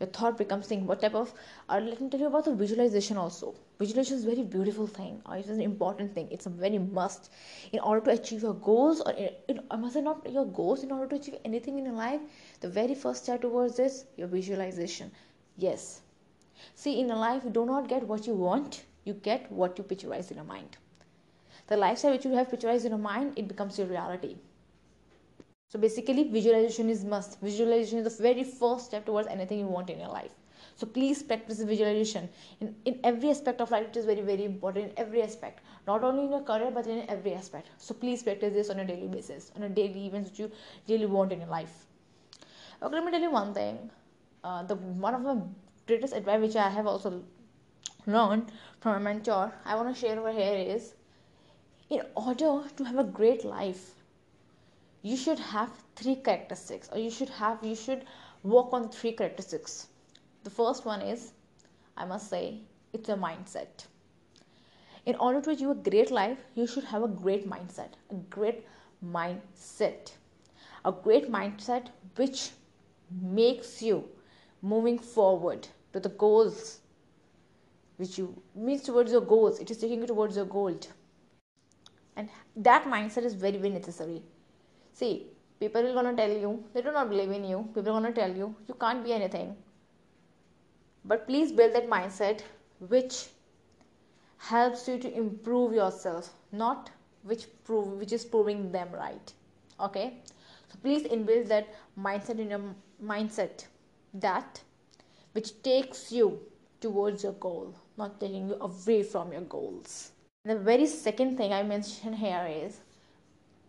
your 0.00 0.08
thought 0.08 0.36
becomes 0.36 0.66
thing. 0.66 0.86
What 0.86 1.00
type 1.00 1.14
of 1.14 1.32
or 1.68 1.80
let 1.80 2.00
me 2.00 2.08
tell 2.08 2.20
you 2.20 2.26
about 2.26 2.44
the 2.44 2.54
visualization 2.54 3.16
also. 3.16 3.54
Visualization 3.78 4.18
is 4.18 4.24
a 4.24 4.30
very 4.30 4.42
beautiful 4.42 4.86
thing. 4.86 5.22
Uh, 5.26 5.32
or 5.32 5.36
it's 5.36 5.48
an 5.48 5.60
important 5.60 6.14
thing. 6.14 6.28
It's 6.30 6.46
a 6.46 6.50
very 6.50 6.78
must 6.78 7.30
in 7.72 7.80
order 7.80 8.04
to 8.06 8.10
achieve 8.12 8.42
your 8.42 8.54
goals 8.54 9.00
or 9.00 9.12
uh, 9.12 9.16
in, 9.16 9.30
in, 9.48 9.60
i 9.70 9.76
must 9.76 9.94
say 9.94 10.00
not 10.00 10.28
your 10.30 10.46
goals 10.46 10.82
in 10.82 10.90
order 10.92 11.06
to 11.06 11.16
achieve 11.16 11.36
anything 11.44 11.78
in 11.78 11.84
your 11.84 11.94
life? 11.94 12.20
The 12.60 12.68
very 12.68 12.94
first 12.94 13.24
step 13.24 13.42
towards 13.42 13.76
this 13.76 14.04
your 14.16 14.28
visualization. 14.28 15.12
Yes. 15.56 16.00
See 16.74 16.98
in 17.00 17.08
your 17.08 17.18
life 17.18 17.44
you 17.44 17.50
do 17.50 17.64
not 17.66 17.88
get 17.88 18.02
what 18.02 18.26
you 18.26 18.34
want. 18.34 18.84
You 19.04 19.14
get 19.14 19.50
what 19.52 19.78
you 19.78 19.84
picturize 19.84 20.30
in 20.30 20.36
your 20.38 20.46
mind. 20.46 20.76
The 21.66 21.76
lifestyle 21.76 22.12
which 22.12 22.24
you 22.24 22.32
have 22.32 22.48
picturized 22.48 22.84
in 22.84 22.90
your 22.90 23.06
mind 23.12 23.38
it 23.38 23.48
becomes 23.48 23.78
your 23.78 23.86
reality 23.86 24.36
so 25.68 25.78
basically 25.78 26.28
visualization 26.28 26.88
is 26.88 27.04
must. 27.04 27.40
Visualization 27.40 27.98
is 27.98 28.16
the 28.16 28.22
very 28.22 28.44
first 28.44 28.86
step 28.86 29.04
towards 29.06 29.28
anything 29.28 29.58
you 29.58 29.66
want 29.66 29.90
in 29.90 29.98
your 29.98 30.08
life. 30.08 30.30
So 30.76 30.86
please 30.86 31.22
practice 31.22 31.60
visualization 31.62 32.28
in, 32.60 32.74
in 32.84 33.00
every 33.04 33.30
aspect 33.30 33.60
of 33.60 33.70
life. 33.70 33.86
It 33.88 33.96
is 33.96 34.04
very 34.04 34.20
very 34.20 34.44
important 34.44 34.90
in 34.90 34.92
every 34.96 35.22
aspect. 35.22 35.60
Not 35.86 36.04
only 36.04 36.24
in 36.24 36.30
your 36.30 36.42
career 36.42 36.70
but 36.70 36.86
in 36.86 37.08
every 37.08 37.34
aspect. 37.34 37.68
So 37.78 37.94
please 37.94 38.22
practice 38.22 38.52
this 38.52 38.70
on 38.70 38.80
a 38.80 38.84
daily 38.84 39.08
basis 39.08 39.50
on 39.56 39.64
a 39.64 39.68
daily 39.68 40.06
events 40.06 40.30
which 40.30 40.38
you 40.38 40.50
really 40.88 41.06
want 41.06 41.32
in 41.32 41.40
your 41.40 41.48
life. 41.48 41.86
Okay 42.82 42.94
let 42.94 43.04
me 43.04 43.10
tell 43.10 43.20
you 43.20 43.30
one 43.30 43.52
thing. 43.52 43.90
Uh, 44.44 44.62
the 44.62 44.74
one 44.74 45.14
of 45.14 45.22
my 45.22 45.36
greatest 45.86 46.14
advice 46.14 46.40
which 46.40 46.56
i 46.56 46.68
have 46.68 46.86
also 46.86 47.22
learned 48.06 48.50
from 48.80 48.94
a 48.96 49.00
mentor 49.00 49.52
i 49.64 49.74
want 49.74 49.94
to 49.94 50.00
share 50.00 50.18
over 50.18 50.32
here 50.32 50.56
is 50.74 50.94
in 51.90 52.02
order 52.14 52.52
to 52.76 52.84
have 52.84 52.98
a 52.98 53.04
great 53.04 53.44
life 53.44 54.03
you 55.08 55.16
should 55.18 55.38
have 55.38 55.70
three 55.96 56.16
characteristics 56.26 56.88
or 56.90 56.98
you 56.98 57.10
should 57.10 57.28
have 57.38 57.62
you 57.70 57.76
should 57.76 58.04
work 58.42 58.72
on 58.72 58.88
three 58.88 59.12
characteristics. 59.12 59.88
The 60.44 60.50
first 60.58 60.86
one 60.86 61.02
is 61.02 61.32
i 61.96 62.06
must 62.12 62.30
say 62.30 62.44
it's 62.94 63.10
a 63.10 63.16
mindset. 63.24 63.84
In 65.04 65.16
order 65.16 65.42
to 65.42 65.50
achieve 65.50 65.72
a 65.74 65.90
great 65.90 66.10
life 66.10 66.38
you 66.54 66.66
should 66.66 66.88
have 66.92 67.02
a 67.02 67.12
great 67.20 67.46
mindset 67.50 68.00
a 68.10 68.14
great 68.38 68.64
mindset. 69.16 70.12
A 70.86 70.92
great 70.92 71.30
mindset 71.30 71.88
which 72.16 72.50
makes 73.42 73.82
you 73.82 74.04
moving 74.62 74.98
forward 74.98 75.68
to 75.92 76.00
the 76.00 76.14
goals 76.24 76.78
which 77.98 78.16
you 78.18 78.42
means 78.54 78.82
towards 78.82 79.12
your 79.12 79.20
goals. 79.20 79.60
It 79.60 79.70
is 79.70 79.76
taking 79.78 80.00
you 80.00 80.06
towards 80.06 80.36
your 80.36 80.46
goal. 80.46 80.78
And 82.16 82.30
that 82.56 82.84
mindset 82.84 83.24
is 83.32 83.34
very 83.34 83.58
very 83.58 83.74
necessary 83.82 84.22
See, 84.94 85.26
people 85.58 85.86
are 85.86 85.92
gonna 85.92 86.14
tell 86.14 86.30
you, 86.30 86.64
they 86.72 86.80
do 86.80 86.92
not 86.92 87.10
believe 87.10 87.30
in 87.30 87.44
you. 87.44 87.68
People 87.74 87.90
are 87.90 88.00
gonna 88.00 88.12
tell 88.12 88.34
you, 88.34 88.54
you 88.68 88.74
can't 88.74 89.04
be 89.04 89.12
anything. 89.12 89.56
But 91.04 91.26
please 91.26 91.50
build 91.50 91.74
that 91.74 91.90
mindset 91.90 92.42
which 92.78 93.26
helps 94.38 94.86
you 94.86 94.98
to 94.98 95.12
improve 95.12 95.74
yourself, 95.74 96.32
not 96.52 96.90
which 97.24 97.46
prove 97.64 97.98
which 97.98 98.12
is 98.12 98.24
proving 98.24 98.70
them 98.70 98.88
right. 98.92 99.32
Okay? 99.80 100.18
So 100.68 100.78
please 100.80 101.02
inbuild 101.02 101.48
that 101.48 101.74
mindset 101.98 102.38
in 102.38 102.50
your 102.50 102.62
mindset 103.02 103.66
that 104.14 104.60
which 105.32 105.60
takes 105.62 106.12
you 106.12 106.38
towards 106.80 107.24
your 107.24 107.32
goal, 107.32 107.74
not 107.96 108.20
taking 108.20 108.48
you 108.48 108.56
away 108.60 109.02
from 109.02 109.32
your 109.32 109.42
goals. 109.42 110.12
The 110.44 110.56
very 110.56 110.86
second 110.86 111.36
thing 111.36 111.52
I 111.52 111.64
mentioned 111.64 112.14
here 112.14 112.46
is 112.48 112.78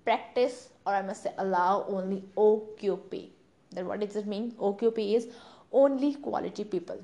practice 0.03 0.69
or 0.85 0.93
I 0.93 1.01
must 1.01 1.23
say 1.23 1.31
allow 1.37 1.85
only 1.87 2.23
OQP. 2.37 3.29
Then 3.71 3.87
what 3.87 3.99
does 3.99 4.15
it 4.15 4.27
mean? 4.27 4.51
OQP 4.53 5.15
is 5.15 5.27
only 5.71 6.15
quality 6.15 6.63
people. 6.63 7.01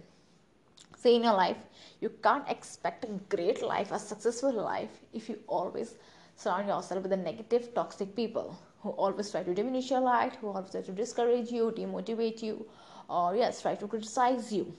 Say 0.97 1.15
in 1.15 1.23
your 1.23 1.33
life, 1.33 1.57
you 1.99 2.09
can't 2.23 2.47
expect 2.47 3.05
a 3.05 3.07
great 3.35 3.61
life, 3.61 3.91
a 3.91 3.99
successful 3.99 4.53
life, 4.53 5.01
if 5.13 5.29
you 5.29 5.39
always 5.47 5.95
surround 6.35 6.67
yourself 6.67 7.01
with 7.01 7.11
the 7.11 7.17
negative, 7.17 7.73
toxic 7.73 8.15
people 8.15 8.57
who 8.81 8.89
always 8.91 9.31
try 9.31 9.43
to 9.43 9.53
diminish 9.53 9.89
your 9.89 9.99
light, 9.99 10.35
who 10.35 10.47
always 10.47 10.71
try 10.71 10.81
to 10.81 10.91
discourage 10.91 11.51
you, 11.51 11.71
demotivate 11.75 12.41
you, 12.41 12.65
or 13.09 13.35
yes, 13.35 13.61
try 13.61 13.75
to 13.75 13.87
criticize 13.87 14.51
you. 14.51 14.73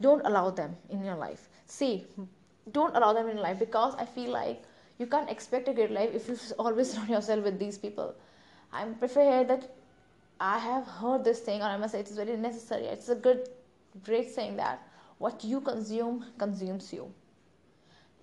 Don't 0.00 0.24
allow 0.26 0.50
them 0.50 0.76
in 0.90 1.04
your 1.04 1.16
life. 1.16 1.48
See, 1.66 2.06
don't 2.70 2.96
allow 2.96 3.12
them 3.12 3.28
in 3.28 3.36
life 3.36 3.58
because 3.58 3.94
I 3.96 4.04
feel 4.04 4.30
like 4.30 4.62
you 4.98 5.06
can't 5.06 5.30
expect 5.30 5.68
a 5.68 5.74
great 5.74 5.90
life 5.90 6.10
if 6.14 6.28
you 6.28 6.36
always 6.58 6.92
surround 6.92 7.10
yourself 7.10 7.44
with 7.44 7.58
these 7.58 7.78
people. 7.78 8.14
I 8.72 8.84
prefer 8.84 9.22
here 9.30 9.44
that 9.44 9.70
i 10.40 10.58
have 10.58 10.86
heard 10.98 11.24
this 11.24 11.40
thing 11.46 11.60
or 11.60 11.66
i 11.66 11.76
must 11.76 11.92
say 11.92 12.00
it's 12.00 12.16
very 12.16 12.36
necessary. 12.36 12.86
It's 12.86 13.08
a 13.08 13.14
good 13.14 13.48
great 14.04 14.30
saying 14.30 14.56
that 14.56 14.86
what 15.18 15.44
you 15.44 15.60
consume 15.60 16.24
consumes 16.38 16.92
you. 16.92 17.12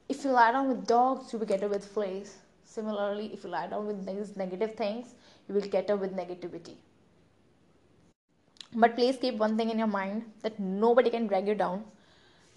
If 0.09 0.23
you 0.23 0.31
lie 0.31 0.51
down 0.51 0.67
with 0.69 0.87
dogs 0.87 1.31
you 1.31 1.39
will 1.39 1.45
get 1.45 1.63
up 1.63 1.71
with 1.71 1.85
fleas. 1.85 2.37
Similarly 2.63 3.31
if 3.33 3.43
you 3.43 3.49
lie 3.49 3.67
down 3.67 3.87
with 3.87 4.05
these 4.05 4.35
negative 4.35 4.75
things 4.75 5.15
you 5.47 5.55
will 5.55 5.69
get 5.77 5.89
up 5.89 5.99
with 5.99 6.15
negativity. 6.15 6.75
But 8.73 8.95
please 8.95 9.17
keep 9.17 9.35
one 9.35 9.57
thing 9.57 9.69
in 9.69 9.79
your 9.79 9.87
mind 9.87 10.25
that 10.43 10.59
nobody 10.59 11.09
can 11.09 11.25
drag 11.27 11.47
you 11.47 11.55
down 11.55 11.85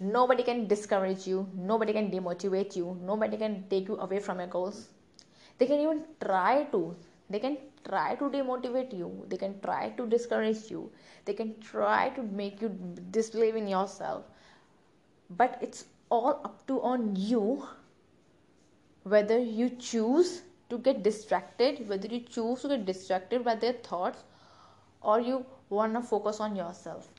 Nobody 0.03 0.43
can 0.43 0.67
discourage 0.67 1.25
you, 1.25 1.47
nobody 1.55 1.93
can 1.93 2.11
demotivate 2.11 2.75
you, 2.75 2.99
nobody 3.01 3.37
can 3.37 3.63
take 3.69 3.87
you 3.87 3.95
away 3.99 4.19
from 4.19 4.39
your 4.39 4.47
goals. 4.47 4.89
They 5.57 5.65
can 5.65 5.79
even 5.79 6.03
try 6.19 6.65
to. 6.73 6.93
They 7.29 7.39
can 7.39 7.57
try 7.87 8.15
to 8.15 8.25
demotivate 8.25 8.93
you, 8.97 9.25
they 9.29 9.37
can 9.37 9.61
try 9.61 9.91
to 9.91 10.05
discourage 10.05 10.69
you, 10.69 10.91
they 11.23 11.33
can 11.33 11.57
try 11.61 12.09
to 12.17 12.21
make 12.21 12.61
you 12.61 12.69
disbelieve 13.11 13.55
in 13.55 13.65
yourself. 13.65 14.25
But 15.29 15.57
it's 15.61 15.85
all 16.09 16.41
up 16.43 16.67
to 16.67 16.81
on 16.81 17.15
you 17.15 17.65
whether 19.03 19.39
you 19.39 19.69
choose 19.69 20.41
to 20.69 20.79
get 20.79 21.01
distracted, 21.01 21.87
whether 21.87 22.07
you 22.07 22.19
choose 22.19 22.63
to 22.63 22.67
get 22.67 22.85
distracted 22.85 23.45
by 23.45 23.55
their 23.55 23.73
thoughts 23.73 24.25
or 25.01 25.21
you 25.21 25.45
want 25.69 25.93
to 25.93 26.01
focus 26.01 26.41
on 26.41 26.57
yourself 26.57 27.12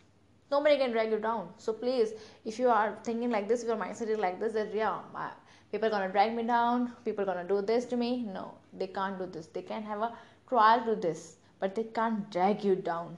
nobody 0.50 0.76
can 0.76 0.92
drag 0.92 1.10
you 1.10 1.18
down. 1.18 1.48
So 1.58 1.72
please 1.72 2.12
if 2.44 2.58
you 2.58 2.68
are 2.68 2.98
thinking 3.04 3.30
like 3.30 3.48
this 3.48 3.62
if 3.62 3.68
your 3.68 3.76
mindset 3.76 4.08
is 4.08 4.18
like 4.18 4.40
this 4.40 4.52
that 4.54 4.74
yeah 4.74 4.98
my, 5.12 5.30
people 5.72 5.88
are 5.88 5.90
gonna 5.90 6.10
drag 6.10 6.34
me 6.34 6.42
down 6.42 6.92
people 7.04 7.24
gonna 7.24 7.46
do 7.46 7.60
this 7.62 7.84
to 7.86 7.96
me. 7.96 8.22
No 8.22 8.54
they 8.72 8.86
can't 8.86 9.18
do 9.18 9.26
this. 9.26 9.46
They 9.46 9.62
can 9.62 9.82
have 9.82 10.00
a 10.00 10.12
trial 10.48 10.84
to 10.84 10.96
this 10.96 11.36
but 11.60 11.74
they 11.74 11.84
can't 11.84 12.30
drag 12.30 12.64
you 12.64 12.76
down. 12.76 13.16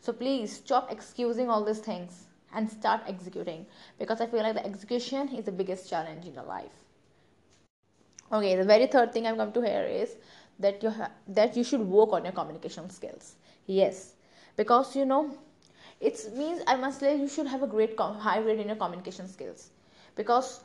So 0.00 0.12
please 0.12 0.52
stop 0.52 0.92
excusing 0.92 1.48
all 1.48 1.64
these 1.64 1.78
things 1.78 2.26
and 2.52 2.68
start 2.70 3.00
executing 3.06 3.64
because 3.98 4.20
i 4.20 4.26
feel 4.26 4.42
like 4.42 4.54
the 4.54 4.66
execution 4.66 5.28
is 5.28 5.44
the 5.44 5.52
biggest 5.52 5.88
challenge 5.88 6.26
in 6.26 6.34
your 6.34 6.44
life. 6.44 6.84
Okay 8.32 8.56
the 8.56 8.64
very 8.64 8.86
third 8.86 9.12
thing 9.12 9.26
i'm 9.26 9.36
going 9.36 9.52
to 9.52 9.62
hear 9.62 9.84
is 9.84 10.16
that 10.58 10.82
you 10.82 10.90
ha- 10.90 11.10
that 11.28 11.56
you 11.56 11.64
should 11.64 11.80
work 11.80 12.12
on 12.12 12.24
your 12.24 12.32
communication 12.32 12.90
skills. 12.90 13.36
Yes 13.66 14.14
because 14.56 14.94
you 14.96 15.04
know 15.04 15.22
it 16.00 16.18
means 16.36 16.62
i 16.66 16.76
must 16.76 17.00
say 17.00 17.16
you 17.16 17.28
should 17.28 17.46
have 17.46 17.62
a 17.62 17.66
great 17.74 17.98
high 18.26 18.40
grade 18.42 18.60
in 18.60 18.68
your 18.68 18.76
communication 18.76 19.28
skills. 19.28 19.70
Because 20.16 20.62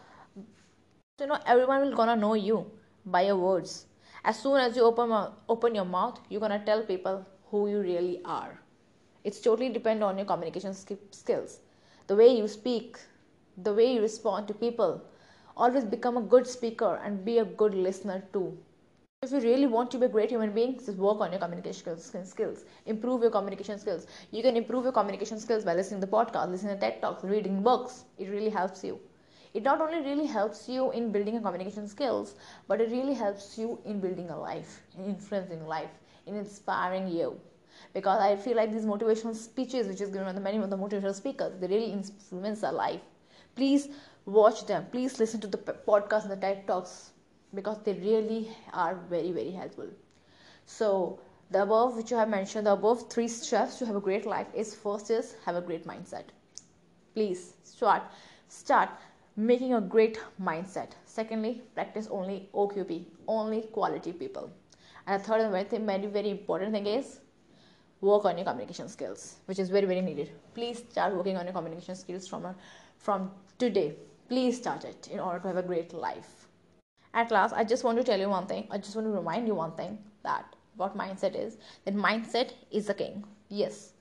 you 1.19 1.27
know 1.27 1.37
everyone 1.45 1.81
will 1.81 1.95
gonna 1.95 2.15
know 2.15 2.33
you 2.33 2.65
by 3.05 3.21
your 3.21 3.35
words. 3.37 3.85
As 4.23 4.39
soon 4.39 4.57
as 4.59 4.75
you 4.75 4.83
open 4.83 5.11
open 5.49 5.75
your 5.75 5.85
mouth 5.85 6.19
you're 6.29 6.39
gonna 6.45 6.63
tell 6.65 6.83
people 6.83 7.25
who 7.51 7.67
you 7.69 7.79
really 7.79 8.21
are. 8.25 8.59
It's 9.23 9.39
totally 9.41 9.69
depend 9.69 10.03
on 10.03 10.17
your 10.17 10.25
communication 10.25 10.73
skills. 10.73 11.59
The 12.07 12.15
way 12.15 12.29
you 12.37 12.47
speak 12.47 12.97
the 13.57 13.73
way 13.73 13.93
you 13.93 14.01
respond 14.01 14.47
to 14.47 14.53
people 14.53 15.01
always 15.57 15.83
become 15.85 16.17
a 16.17 16.21
good 16.35 16.47
speaker 16.47 16.95
and 17.03 17.23
be 17.25 17.37
a 17.39 17.45
good 17.45 17.73
listener 17.73 18.23
too 18.33 18.57
if 19.33 19.43
you 19.43 19.49
really 19.51 19.67
want 19.67 19.89
to 19.91 19.97
be 19.97 20.05
a 20.05 20.09
great 20.09 20.29
human 20.29 20.51
being 20.51 20.73
just 20.77 20.97
work 20.97 21.19
on 21.25 21.31
your 21.31 21.39
communication 21.39 21.97
skills 21.99 22.63
improve 22.85 23.21
your 23.21 23.31
communication 23.31 23.79
skills. 23.79 24.07
You 24.31 24.41
can 24.43 24.55
improve 24.57 24.83
your 24.83 24.93
communication 24.93 25.39
skills 25.39 25.63
by 25.63 25.73
listening 25.73 26.01
to 26.01 26.05
the 26.07 26.11
podcast 26.11 26.49
listening 26.51 26.75
to 26.75 26.81
ted 26.81 27.01
talks 27.01 27.23
reading 27.23 27.61
books. 27.63 28.05
It 28.17 28.29
really 28.29 28.49
helps 28.49 28.83
you. 28.83 28.99
It 29.53 29.63
not 29.63 29.81
only 29.81 30.01
really 30.01 30.25
helps 30.25 30.67
you 30.69 30.91
in 30.91 31.11
building 31.11 31.37
a 31.37 31.41
communication 31.41 31.87
skills 31.87 32.35
but 32.67 32.81
it 32.81 32.91
really 32.91 33.13
helps 33.13 33.57
you 33.57 33.79
in 33.85 33.99
building 33.99 34.29
a 34.29 34.39
life 34.39 34.81
in 34.97 35.05
influencing 35.05 35.65
life 35.65 35.89
in 36.27 36.35
inspiring 36.35 37.07
you. 37.07 37.39
Because 37.93 38.21
i 38.21 38.35
feel 38.35 38.55
like 38.57 38.71
these 38.71 38.85
motivational 38.85 39.35
speeches 39.35 39.87
which 39.87 40.01
is 40.01 40.09
given 40.09 40.25
by 40.25 40.33
the 40.33 40.45
many 40.49 40.57
of 40.57 40.69
the 40.69 40.77
motivational 40.77 41.15
speakers 41.15 41.59
they 41.59 41.67
really 41.67 41.91
influence 41.91 42.63
our 42.63 42.73
life. 42.73 43.01
Please 43.55 43.89
watch 44.25 44.65
them. 44.65 44.85
Please 44.91 45.19
listen 45.19 45.41
to 45.41 45.47
the 45.47 45.57
podcast 45.57 46.23
and 46.23 46.31
the 46.31 46.41
ted 46.47 46.67
talks 46.67 47.11
because 47.55 47.77
they 47.83 47.93
really 47.93 48.49
are 48.73 48.95
very 49.09 49.31
very 49.31 49.51
helpful. 49.51 49.87
So 50.65 51.19
the 51.51 51.61
above 51.61 51.95
which 51.95 52.11
you 52.11 52.17
have 52.17 52.29
mentioned 52.29 52.67
the 52.67 52.73
above 52.73 53.09
three 53.09 53.27
steps 53.27 53.77
to 53.79 53.85
have 53.85 53.95
a 53.95 54.01
great 54.01 54.25
life 54.25 54.47
is 54.53 54.73
first 54.75 55.09
is 55.09 55.35
have 55.45 55.55
a 55.55 55.61
great 55.61 55.85
mindset. 55.87 56.25
Please 57.13 57.53
start. 57.63 58.03
Start 58.47 58.89
making 59.35 59.73
a 59.73 59.81
great 59.81 60.19
mindset. 60.41 60.91
Secondly 61.05 61.61
practice 61.75 62.07
only 62.09 62.49
oqp 62.53 63.05
only 63.27 63.61
quality 63.73 64.11
people. 64.11 64.49
And 65.07 65.21
the 65.21 65.27
third 65.27 65.41
and 65.41 65.51
very, 65.51 65.85
very 65.85 66.07
very 66.07 66.29
important 66.31 66.73
thing 66.73 66.87
is 66.87 67.19
work 68.01 68.25
on 68.25 68.37
your 68.37 68.45
communication 68.45 68.89
skills 68.89 69.35
which 69.45 69.59
is 69.59 69.69
very 69.69 69.85
very 69.85 70.01
needed. 70.01 70.31
Please 70.53 70.83
start 70.89 71.15
working 71.15 71.37
on 71.37 71.45
your 71.45 71.53
communication 71.53 71.95
skills 71.95 72.27
from 72.27 72.55
from 72.97 73.31
today. 73.59 73.95
Please 74.27 74.57
start 74.57 74.83
it 74.83 75.07
in 75.11 75.19
order 75.19 75.39
to 75.39 75.47
have 75.47 75.57
a 75.57 75.63
great 75.63 75.93
life 75.93 76.44
at 77.21 77.31
last 77.31 77.53
i 77.53 77.63
just 77.63 77.83
want 77.83 77.97
to 77.97 78.03
tell 78.03 78.19
you 78.19 78.29
one 78.29 78.45
thing. 78.45 78.67
I 78.69 78.77
just 78.77 78.95
want 78.95 79.07
to 79.07 79.11
remind 79.11 79.47
you 79.47 79.55
one 79.55 79.71
thing 79.81 79.97
that 80.23 80.55
what 80.75 80.97
mindset 80.97 81.35
is 81.41 81.57
that 81.85 81.95
mindset 81.95 82.51
is 82.71 82.89
a 82.89 82.93
king. 82.93 83.23
Yes 83.49 83.93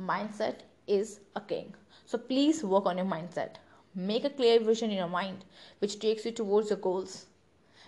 mindset 0.00 0.60
is 0.86 1.20
a 1.36 1.40
king. 1.40 1.74
So 2.06 2.18
please 2.18 2.62
work 2.64 2.86
on 2.86 2.96
your 2.96 3.06
mindset. 3.06 3.56
Make 3.94 4.24
a 4.24 4.30
clear 4.30 4.60
vision 4.60 4.90
in 4.90 4.96
your 4.98 5.08
mind 5.08 5.44
which 5.80 5.98
takes 5.98 6.24
you 6.24 6.32
towards 6.32 6.70
your 6.70 6.78
goals. 6.78 7.26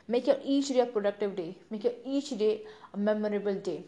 Make 0.09 0.27
your 0.27 0.39
each 0.45 0.69
day 0.69 0.81
a 0.81 0.87
productive 0.87 1.37
day. 1.37 1.57
Make 1.71 1.85
your 1.85 1.95
each 2.05 2.31
day 2.39 2.63
a 2.93 2.97
memorable 2.97 3.55
day. 3.55 3.85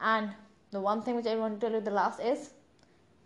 And 0.00 0.30
the 0.70 0.80
one 0.80 1.02
thing 1.02 1.16
which 1.16 1.26
i 1.26 1.34
want 1.36 1.60
to 1.60 1.66
tell 1.66 1.76
you 1.76 1.82
the 1.82 1.90
last 1.90 2.20
is 2.20 2.50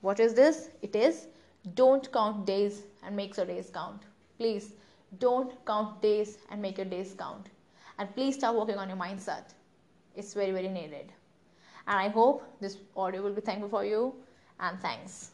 what 0.01 0.21
is 0.21 0.35
this? 0.35 0.71
It 0.83 0.97
is 0.97 1.27
don't 1.75 2.11
count 2.13 2.47
days 2.47 2.83
and 3.03 3.17
make 3.17 3.37
your 3.37 3.47
days 3.47 3.71
count. 3.73 4.03
Please 4.39 4.75
don't 5.19 5.53
count 5.67 6.01
days 6.03 6.39
and 6.51 6.61
make 6.63 6.79
your 6.79 6.87
days 6.87 7.15
count. 7.19 7.49
And 7.99 8.15
please 8.15 8.35
start 8.35 8.57
working 8.57 8.77
on 8.77 8.89
your 8.89 8.99
mindset. 8.99 9.55
It's 10.17 10.35
very 10.35 10.53
very 10.53 10.69
needed. 10.69 11.13
And 11.87 11.99
i 11.99 12.09
hope 12.09 12.43
this 12.61 12.79
audio 12.97 13.23
will 13.23 13.35
be 13.35 13.43
thankful 13.43 13.69
for 13.69 13.85
you. 13.85 14.15
And 14.59 14.81
thanks 14.81 15.34